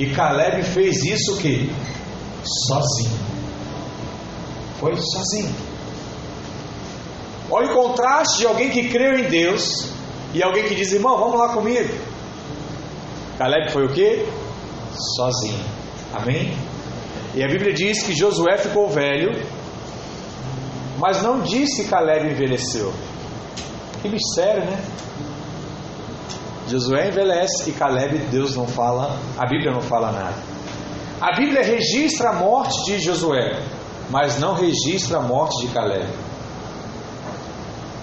[0.00, 1.72] E Caleb fez isso que
[2.42, 3.16] sozinho.
[4.80, 5.54] Foi sozinho.
[7.48, 9.88] Olha o contraste de alguém que creu em Deus
[10.34, 11.94] e alguém que diz, irmão, vamos lá comigo.
[13.38, 14.26] Caleb foi o que?
[15.16, 15.62] Sozinho.
[16.12, 16.56] Amém?
[17.34, 19.30] E a Bíblia diz que Josué ficou velho
[21.02, 22.92] mas não disse que Caleb envelheceu.
[24.00, 24.80] Que mistério, né?
[26.68, 30.36] Josué envelhece e Caleb, Deus não fala, a Bíblia não fala nada.
[31.20, 33.60] A Bíblia registra a morte de Josué,
[34.10, 36.08] mas não registra a morte de Caleb.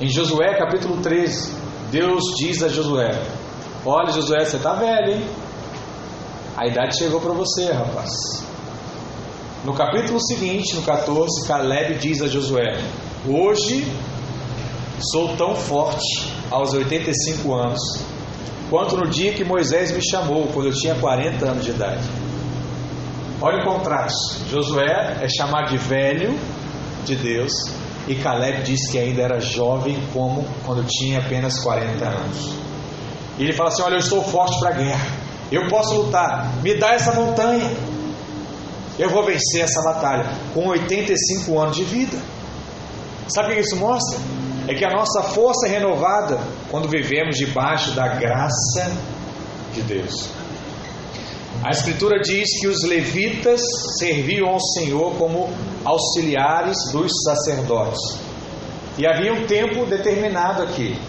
[0.02, 1.56] Em Josué capítulo 13,
[1.91, 3.12] Deus diz a Josué:
[3.86, 5.26] Olha, Josué, você está velho, hein?
[6.58, 8.49] A idade chegou para você, rapaz.
[9.64, 12.82] No capítulo seguinte, no 14, Caleb diz a Josué:
[13.28, 13.86] Hoje
[15.12, 17.82] sou tão forte aos 85 anos,
[18.70, 22.07] quanto no dia que Moisés me chamou, quando eu tinha 40 anos de idade.
[23.41, 26.39] Olha o contraste: Josué é chamado de velho
[27.03, 27.51] de Deus,
[28.07, 32.53] e Caleb diz que ainda era jovem, como quando tinha apenas 40 anos.
[33.38, 35.07] E ele fala assim: Olha, eu estou forte para a guerra,
[35.51, 37.89] eu posso lutar, me dá essa montanha.
[39.00, 42.18] Eu vou vencer essa batalha com 85 anos de vida.
[43.30, 44.20] Sabe o que isso mostra?
[44.68, 46.38] É que a nossa força é renovada
[46.70, 48.91] quando vivemos debaixo da graça
[49.74, 50.30] de Deus.
[51.64, 53.62] A Escritura diz que os levitas
[53.97, 55.50] serviam ao Senhor como
[55.86, 58.20] auxiliares dos sacerdotes.
[58.97, 61.00] E havia um tempo determinado aqui.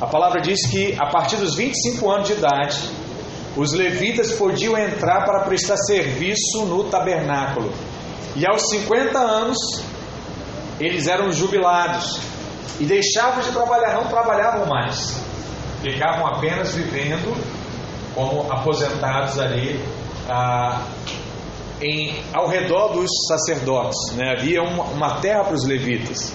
[0.00, 2.80] A palavra diz que a partir dos 25 anos de idade,
[3.60, 7.70] os levitas podiam entrar para prestar serviço no tabernáculo.
[8.34, 9.58] E aos 50 anos,
[10.80, 12.20] eles eram jubilados
[12.80, 15.22] e deixavam de trabalhar, não trabalhavam mais.
[15.82, 17.36] Ficavam apenas vivendo
[18.14, 19.78] como aposentados ali
[20.26, 20.86] ah,
[21.82, 24.16] em, ao redor dos sacerdotes.
[24.16, 24.36] Né?
[24.38, 26.32] Havia uma, uma terra para os levitas.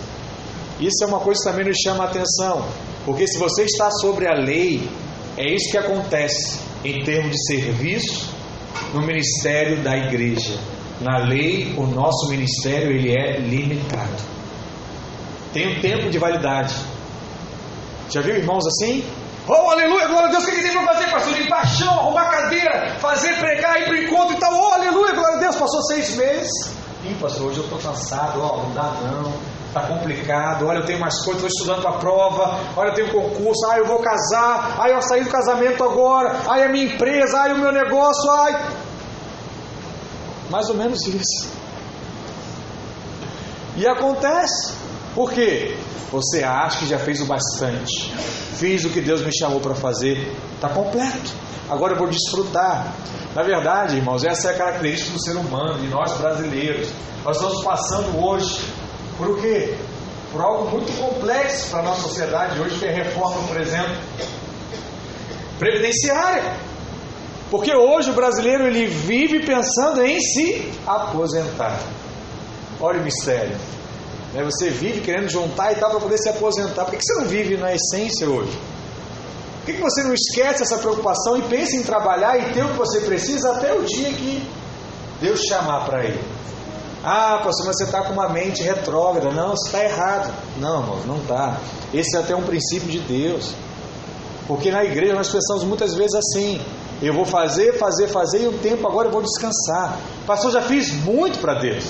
[0.79, 2.63] Isso é uma coisa que também nos chama a atenção,
[3.03, 4.87] porque se você está sobre a lei,
[5.35, 8.29] é isso que acontece em termos de serviço
[8.93, 10.57] no ministério da igreja.
[11.01, 14.23] Na lei, o nosso ministério ele é limitado.
[15.51, 16.75] Tem um tempo de validade.
[18.09, 19.03] Já viu irmãos assim?
[19.47, 21.37] Oh, aleluia, glória a Deus, o que tem para fazer, pastor?
[21.37, 24.53] Limpar chão, arrumar cadeira, fazer pregar, ir para o encontro e tal.
[24.53, 26.51] Oh, aleluia, glória a Deus, passou seis meses.
[27.03, 30.99] Ih, pastor, hoje eu estou cansado, ó, não dá não está complicado, olha, eu tenho
[30.99, 34.77] mais coisas, estou estudando para a prova, olha, eu tenho concurso, ah, eu vou casar,
[34.79, 38.71] ah, eu saí do casamento agora, ah, a minha empresa, ah, o meu negócio, ai.
[40.49, 41.49] Mais ou menos isso.
[43.75, 44.73] E acontece.
[45.13, 45.75] Por quê?
[46.11, 48.13] Você acha que já fez o bastante.
[48.57, 50.33] Fiz o que Deus me chamou para fazer.
[50.53, 51.33] Está completo.
[51.69, 52.93] Agora eu vou desfrutar.
[53.33, 56.89] Na verdade, irmãos, essa é a característica do ser humano, de nós brasileiros.
[57.25, 58.61] Nós estamos passando hoje
[59.17, 59.75] por o quê?
[60.31, 63.95] Por algo muito complexo para a nossa sociedade hoje, que é reforma, por exemplo,
[65.57, 66.55] previdenciária.
[67.49, 71.79] Porque hoje o brasileiro ele vive pensando em se aposentar.
[72.81, 73.55] Olha o mistério.
[74.33, 74.43] Né?
[74.43, 76.85] Você vive querendo juntar e tal para poder se aposentar.
[76.85, 78.57] Por que você não vive na essência hoje?
[79.63, 82.77] Por que você não esquece essa preocupação e pensa em trabalhar e ter o que
[82.77, 84.47] você precisa até o dia que
[85.21, 86.19] Deus chamar para ir?
[87.07, 89.29] Ah, pastor, mas você está com uma mente retrógrada.
[89.29, 90.33] Não, você está errado.
[90.57, 91.59] Não, irmão, não está.
[91.93, 93.53] Esse é até um princípio de Deus.
[94.47, 96.59] Porque na igreja nós pensamos muitas vezes assim:
[97.03, 99.99] eu vou fazer, fazer, fazer e um tempo agora eu vou descansar.
[100.25, 101.85] Pastor, já fiz muito para Deus.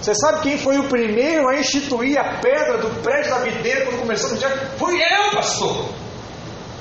[0.00, 4.00] Você sabe quem foi o primeiro a instituir a pedra do prédio da videira quando
[4.00, 4.48] começou o dia?
[4.78, 5.90] Fui eu, pastor.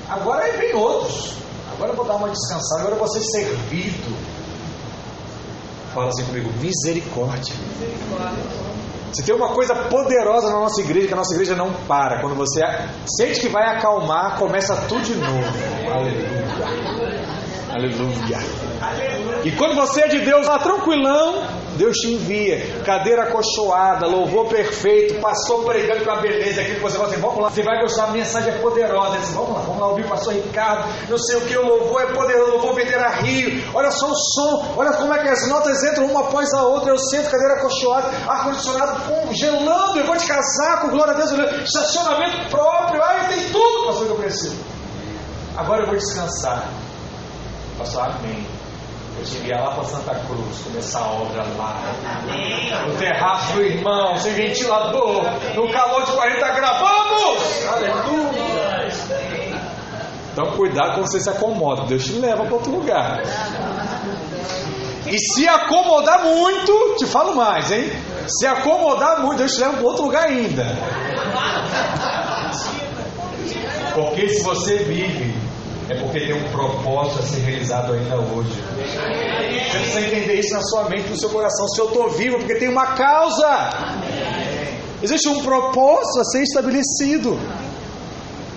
[0.10, 1.34] Agora vem outros.
[1.74, 4.31] Agora eu vou dar uma descansada, agora eu vou ser servido.
[5.94, 7.54] Fala assim comigo, misericórdia.
[9.14, 12.22] Se tem uma coisa poderosa na nossa igreja, que a nossa igreja não para.
[12.22, 12.62] Quando você
[13.06, 15.48] sente que vai acalmar, começa tudo de novo.
[15.92, 17.21] Aleluia.
[18.82, 19.42] Aleluia.
[19.44, 21.44] E quando você é de Deus, lá tranquilão,
[21.78, 22.84] Deus te envia.
[22.86, 26.64] Cadeira acolchoada, louvor perfeito, pastor pregando com a beleza.
[26.64, 29.18] Que você fala assim, vamos lá, você vai gostar, a mensagem é poderosa.
[29.18, 31.10] Diz, vamos lá, vamos lá ouvir o pastor Ricardo.
[31.10, 33.64] Não sei o que, o louvor é poderoso, louvor vender a rio.
[33.74, 36.92] Olha só o som, olha como é que as notas entram uma após a outra.
[36.92, 39.02] Eu sento, cadeira acolchoada, ar-condicionado
[39.32, 39.98] gelando.
[39.98, 41.32] Eu vou te casar com glória a Deus,
[41.64, 43.02] estacionamento próprio.
[43.02, 44.58] Ai, tem tudo, pastor, que eu preciso.
[45.56, 46.70] Agora eu vou descansar.
[47.82, 48.46] Pastor, amém.
[49.18, 51.82] Eu cheguei lá para Santa Cruz, começar a obra lá.
[52.88, 55.24] No terraço do irmão, sem ventilador,
[55.56, 56.78] no calor de 40 graus.
[56.80, 57.68] Vamos!
[57.68, 58.88] Aleluia!
[60.32, 61.88] Então cuidado quando você se acomoda.
[61.88, 63.20] Deus te leva para outro lugar.
[65.08, 67.92] E se acomodar muito, te falo mais, hein?
[68.28, 70.66] Se acomodar muito, Deus te leva para outro lugar ainda.
[73.96, 75.31] Porque se você vive
[75.92, 78.50] é porque tem um propósito a ser realizado ainda hoje.
[78.50, 81.68] Você precisa entender isso na sua mente, no seu coração.
[81.68, 83.70] Se eu estou vivo, é porque tem uma causa.
[85.04, 87.38] Existe um propósito a ser estabelecido.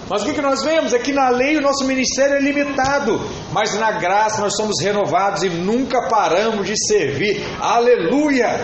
[0.09, 3.21] Mas o que nós vemos é que na lei o nosso ministério é limitado,
[3.53, 7.43] mas na graça nós somos renovados e nunca paramos de servir.
[7.59, 8.61] Aleluia!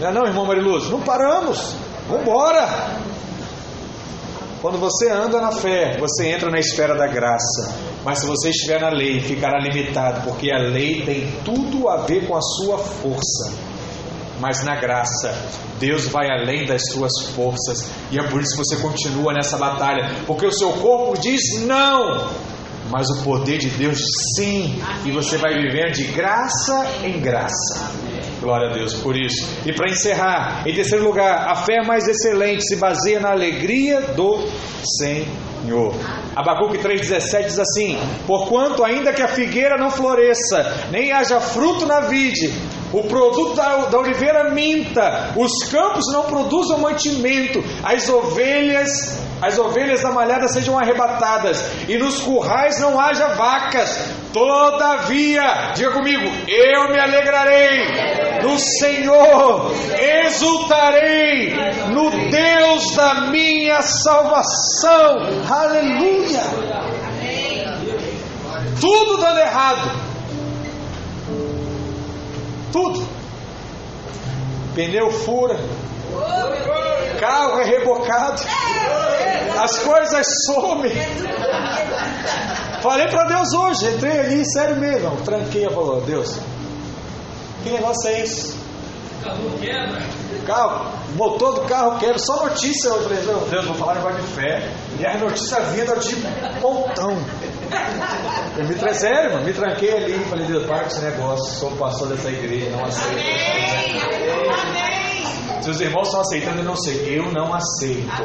[0.00, 0.90] Não é não, irmão Mariluz?
[0.90, 1.74] Não paramos.
[2.08, 3.07] Vamos embora.
[4.60, 7.76] Quando você anda na fé, você entra na esfera da graça.
[8.04, 12.26] Mas se você estiver na lei, ficará limitado, porque a lei tem tudo a ver
[12.26, 13.52] com a sua força.
[14.40, 15.32] Mas na graça,
[15.78, 17.88] Deus vai além das suas forças.
[18.10, 20.10] E é por isso que você continua nessa batalha.
[20.26, 22.28] Porque o seu corpo diz não,
[22.90, 23.98] mas o poder de Deus
[24.36, 24.80] sim.
[25.04, 27.92] E você vai vivendo de graça em graça.
[28.40, 29.46] Glória a Deus por isso.
[29.66, 34.38] E para encerrar, em terceiro lugar, a fé mais excelente se baseia na alegria do
[34.98, 35.94] Senhor.
[36.36, 42.00] Abacuque 3,17 diz assim: Porquanto, ainda que a figueira não floresça, nem haja fruto na
[42.00, 42.52] vide,
[42.92, 50.02] o produto da, da oliveira minta, os campos não produzam mantimento, as ovelhas, as ovelhas
[50.02, 54.12] da malhada sejam arrebatadas, e nos currais não haja vacas.
[54.32, 61.54] Todavia, diga comigo, eu me alegrarei no Senhor, exultarei
[61.92, 65.16] no Deus da minha salvação.
[65.48, 66.42] Aleluia!
[68.80, 69.90] Tudo dando errado.
[72.72, 73.08] Tudo.
[74.74, 75.58] Pneu fura.
[77.20, 78.42] Carro é rebocado.
[79.60, 80.92] As coisas somem.
[82.80, 85.16] Falei para Deus hoje, entrei ali, sério mesmo.
[85.24, 86.38] Tranquei falou, Deus,
[87.62, 88.56] que negócio é esse?
[90.46, 92.88] Carro, motor do carro quebra, só notícia.
[92.88, 94.70] Eu falei, meu Deus, vou falar negócio de fé.
[94.98, 96.16] E as notícias vindo de
[96.60, 97.18] montão.
[98.56, 98.94] Eu me tra...
[98.94, 102.70] sério, mano, me tranquei ali falei, Deus, para com esse negócio, sou pastor dessa igreja,
[102.70, 103.18] não aceito.
[103.18, 104.97] Se
[105.66, 107.18] os irmãos estão aceitando, eu não sei.
[107.18, 108.22] Eu não aceito.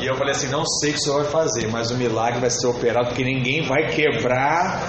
[0.00, 2.40] E eu falei assim, não sei o que o Senhor vai fazer, mas o milagre
[2.40, 4.80] vai ser operado, porque ninguém vai quebrar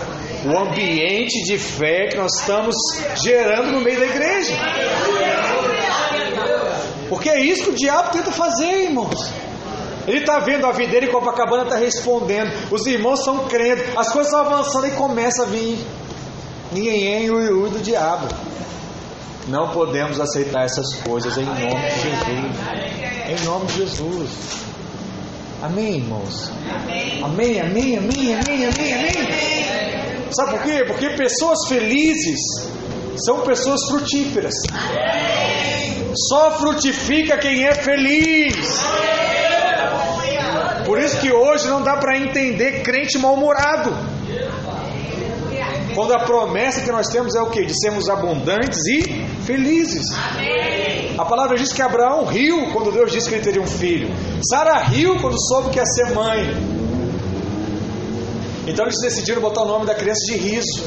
[0.45, 2.75] o ambiente de fé que nós estamos
[3.23, 4.53] gerando no meio da igreja.
[7.09, 9.31] Porque é isso que o diabo tenta fazer, irmãos.
[10.07, 12.51] Ele está vendo a videira e Copacabana está respondendo.
[12.71, 13.81] Os irmãos estão crendo.
[13.97, 15.77] As coisas estão avançando e começa a vir
[16.71, 18.27] ninguém é o do diabo.
[19.49, 23.41] Não podemos aceitar essas coisas em nome de Jesus.
[23.41, 24.29] Em nome de Jesus.
[25.63, 26.51] Amém, irmãos?
[27.23, 30.31] Amém, amém, amém, amém, amém, amém.
[30.31, 30.83] Sabe por quê?
[30.85, 32.39] Porque pessoas felizes
[33.25, 34.53] são pessoas frutíferas.
[36.29, 38.79] Só frutifica quem é feliz.
[40.85, 43.95] Por isso que hoje não dá para entender crente mal-humorado.
[45.99, 47.65] Quando a promessa que nós temos é o que?
[47.65, 49.03] De sermos abundantes e
[49.45, 50.05] felizes.
[51.17, 54.07] A palavra diz que Abraão riu quando Deus disse que ele teria um filho.
[54.49, 56.55] Sara riu quando soube que ia ser mãe.
[58.65, 60.81] Então eles decidiram botar o nome da criança de riso.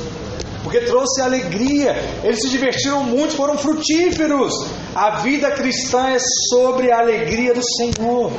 [0.62, 1.94] Porque trouxe alegria.
[2.24, 4.54] Eles se divertiram muito, foram frutíferos.
[4.94, 6.16] A vida cristã é
[6.48, 8.32] sobre a alegria do Senhor.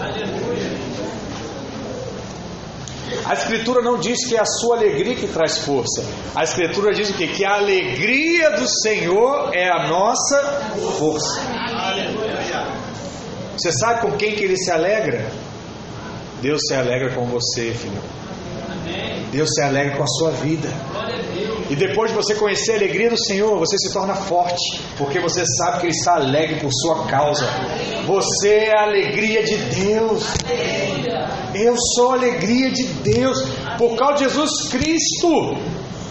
[3.33, 6.05] A Escritura não diz que é a sua alegria que traz força.
[6.35, 7.25] A Escritura diz o quê?
[7.25, 10.37] Que a alegria do Senhor é a nossa
[10.99, 11.41] força.
[13.57, 15.31] Você sabe com quem que ele se alegra?
[16.43, 17.99] Deus se alegra com você, filho.
[19.31, 20.69] Deus se alegra com a sua vida.
[21.71, 25.43] E depois de você conhecer a alegria do Senhor, você se torna forte, porque você
[25.57, 27.49] sabe que Ele está alegre por sua causa.
[28.05, 30.23] Você é a alegria de Deus.
[31.55, 33.37] Eu sou a alegria de Deus
[33.77, 35.57] por causa de Jesus Cristo.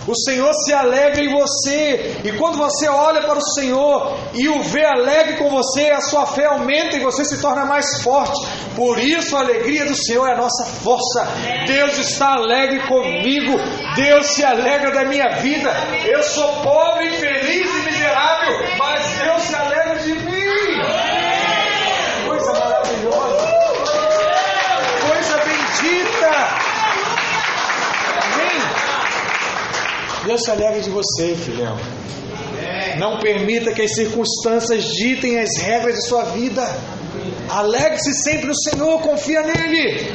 [0.06, 4.60] O Senhor se alegra em você, e quando você olha para o Senhor e o
[4.62, 8.40] vê alegre com você, a sua fé aumenta e você se torna mais forte.
[8.74, 11.28] Por isso, a alegria do Senhor é a nossa força.
[11.66, 13.56] Deus está alegre comigo,
[13.94, 15.70] Deus se alegra da minha vida.
[16.04, 20.42] Eu sou pobre, infeliz e miserável, mas Deus se alegra de mim.
[22.26, 23.51] Coisa maravilhosa,
[30.24, 31.76] Deus se alegra de você, filhão.
[32.98, 36.62] Não permita que as circunstâncias ditem as regras de sua vida.
[37.48, 40.12] Alegre-se sempre no Senhor, confia nele.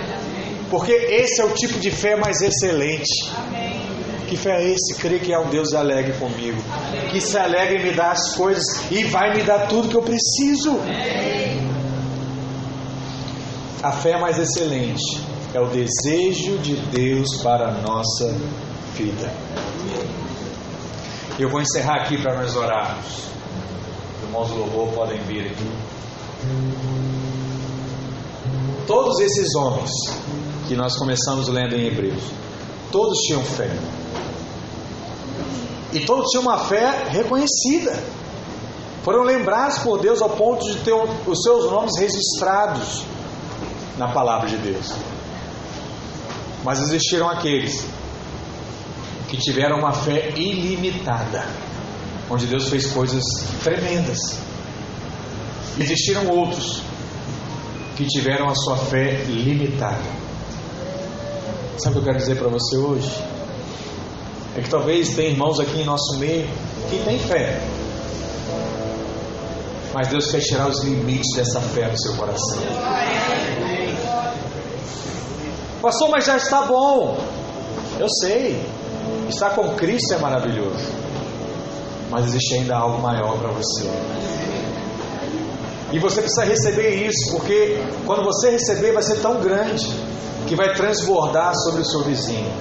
[0.70, 3.32] Porque esse é o tipo de fé mais excelente.
[4.28, 4.96] Que fé é esse?
[4.96, 6.62] Crer que é um Deus alegre comigo.
[7.12, 10.02] Que se alegre em me dar as coisas e vai me dar tudo que eu
[10.02, 10.80] preciso.
[13.82, 15.22] A fé mais excelente
[15.54, 18.36] é o desejo de Deus para a nossa
[18.96, 19.32] vida.
[21.40, 23.06] Eu vou encerrar aqui para nós orarmos.
[24.18, 25.72] Os irmãos do louvor podem vir aqui.
[28.88, 29.92] Todos esses homens
[30.68, 32.24] que nós começamos lendo em Hebreus,
[32.92, 33.70] todos tinham fé.
[35.94, 38.02] E todos tinham uma fé reconhecida.
[39.04, 43.04] Foram lembrados por Deus ao ponto de ter os seus nomes registrados
[43.96, 44.92] na palavra de Deus.
[46.64, 47.86] Mas existiram aqueles
[49.28, 51.46] que tiveram uma fé ilimitada,
[52.30, 53.24] onde Deus fez coisas
[53.64, 54.18] tremendas.
[55.80, 56.82] Existiram outros
[57.96, 60.18] que tiveram a sua fé limitada.
[61.78, 63.12] Sabe o que eu quero dizer para você hoje?
[64.56, 66.48] É que talvez tem irmãos aqui em nosso meio
[66.90, 67.62] que têm fé,
[69.94, 72.60] mas Deus quer tirar os limites dessa fé do seu coração.
[75.82, 77.18] Pastor, mas já está bom.
[78.00, 78.64] Eu sei.
[79.30, 80.86] Estar com Cristo é maravilhoso.
[82.10, 83.90] Mas existe ainda algo maior para você.
[85.92, 89.88] E você precisa receber isso, porque quando você receber, vai ser tão grande
[90.48, 92.52] que vai transbordar sobre o seu vizinho.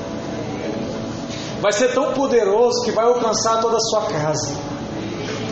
[1.61, 4.55] Vai ser tão poderoso que vai alcançar toda a sua casa.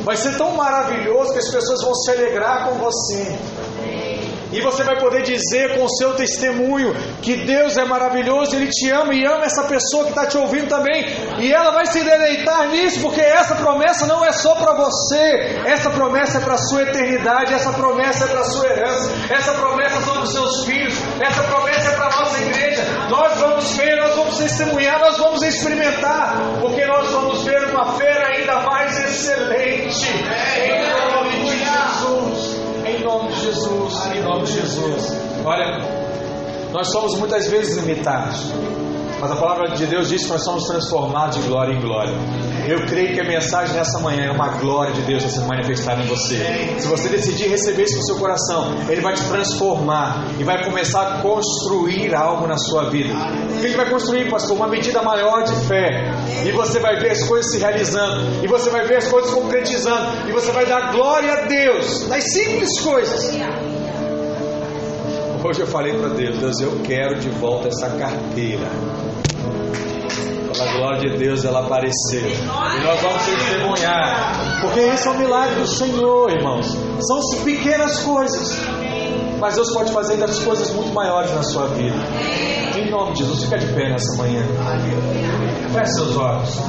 [0.04, 3.38] Vai ser tão maravilhoso que as pessoas vão se alegrar com você.
[4.54, 8.88] E você vai poder dizer com o seu testemunho que Deus é maravilhoso, Ele te
[8.90, 11.04] ama e ama essa pessoa que está te ouvindo também.
[11.40, 15.90] E ela vai se deleitar nisso, porque essa promessa não é só para você, essa
[15.90, 20.00] promessa é para a sua eternidade, essa promessa é para a sua herança, essa promessa
[20.02, 22.84] são dos seus filhos, essa promessa é para a nossa igreja.
[23.10, 28.24] Nós vamos ver, nós vamos testemunhar, nós vamos experimentar, porque nós vamos ver uma fé
[28.26, 30.08] ainda mais excelente.
[30.08, 32.43] Em nome de Jesus.
[32.86, 35.16] Em nome de Jesus, em nome de Jesus.
[35.44, 35.78] Olha,
[36.72, 38.52] nós somos muitas vezes limitados,
[39.24, 42.12] mas a palavra de Deus diz que nós somos transformados de glória em glória.
[42.68, 45.98] Eu creio que a mensagem nessa manhã é uma glória de Deus a se manifestar
[45.98, 46.74] em você.
[46.78, 51.00] Se você decidir receber isso no seu coração, Ele vai te transformar e vai começar
[51.00, 53.14] a construir algo na sua vida.
[53.14, 54.58] O que Ele vai construir, pastor?
[54.58, 56.04] Uma medida maior de fé.
[56.44, 58.44] E você vai ver as coisas se realizando.
[58.44, 60.28] E você vai ver as coisas concretizando.
[60.28, 63.32] E você vai dar glória a Deus nas simples coisas.
[65.46, 68.66] Hoje eu falei para Deus, Deus, eu quero de volta essa carteira.
[70.52, 72.26] Pela glória de Deus ela aparecer.
[72.26, 74.60] E nós vamos testemunhar.
[74.60, 76.66] Porque esse é o milagre do Senhor, irmãos.
[77.00, 78.56] São pequenas coisas.
[79.40, 81.96] Mas Deus pode fazer ainda as coisas muito maiores na sua vida.
[82.78, 84.42] Em nome de Jesus, fica de pé nessa manhã.
[85.72, 86.60] Feche seus olhos.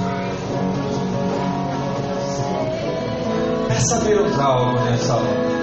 [3.68, 5.56] Peça a Deus algo nessa hora.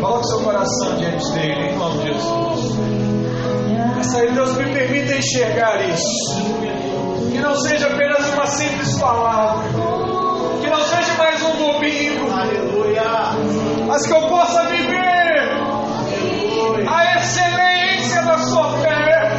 [0.00, 3.17] Coloque seu coração diante dele, em nome de Jesus.
[3.98, 6.36] Aí, Deus, me permita enxergar isso.
[7.32, 9.68] Que não seja apenas uma simples palavra.
[10.60, 12.30] Que não seja mais um domingo.
[12.32, 13.02] Aleluia.
[13.88, 15.50] Mas que eu possa viver
[16.88, 19.30] a excelência da sua fé.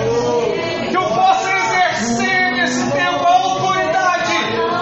[0.89, 4.36] Que eu possa exercer nesse tempo a autoridade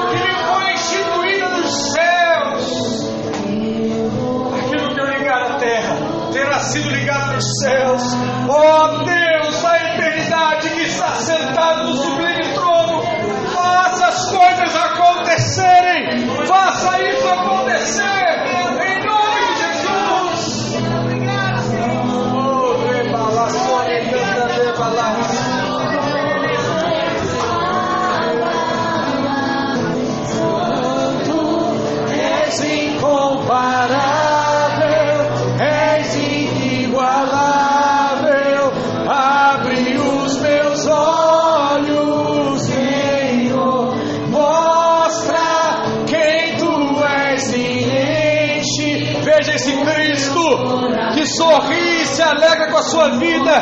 [0.10, 3.10] que me foi instituída nos céus.
[4.58, 5.96] Aquilo que eu ligar na terra
[6.34, 8.02] terá sido ligado nos céus.
[8.50, 9.47] Oh Deus,
[10.38, 13.02] a eternidade que está sentado no sublime trono,
[13.54, 16.28] faça as coisas acontecerem.
[16.46, 18.27] Faça isso acontecer.
[52.18, 53.54] Se alegra com a sua vida.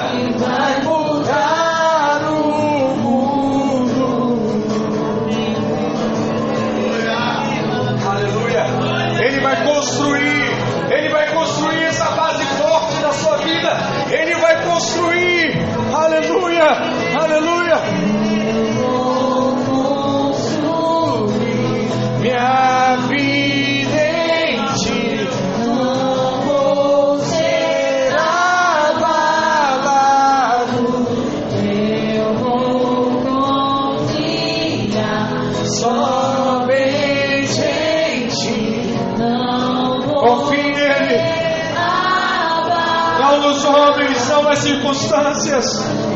[44.56, 45.66] Nas circunstâncias.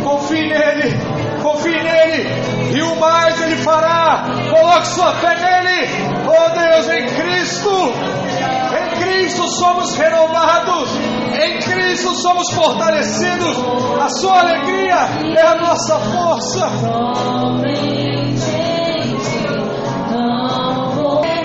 [0.04, 0.98] Confie nele,
[1.42, 4.24] confie nele, e o mais ele fará.
[4.50, 5.90] Coloque sua fé nele.
[6.26, 7.94] Oh Deus, em Cristo,
[8.80, 10.90] em Cristo somos renovados,
[11.34, 13.58] em Cristo somos fortalecidos.
[14.02, 14.96] A sua alegria
[15.36, 16.70] é a nossa força.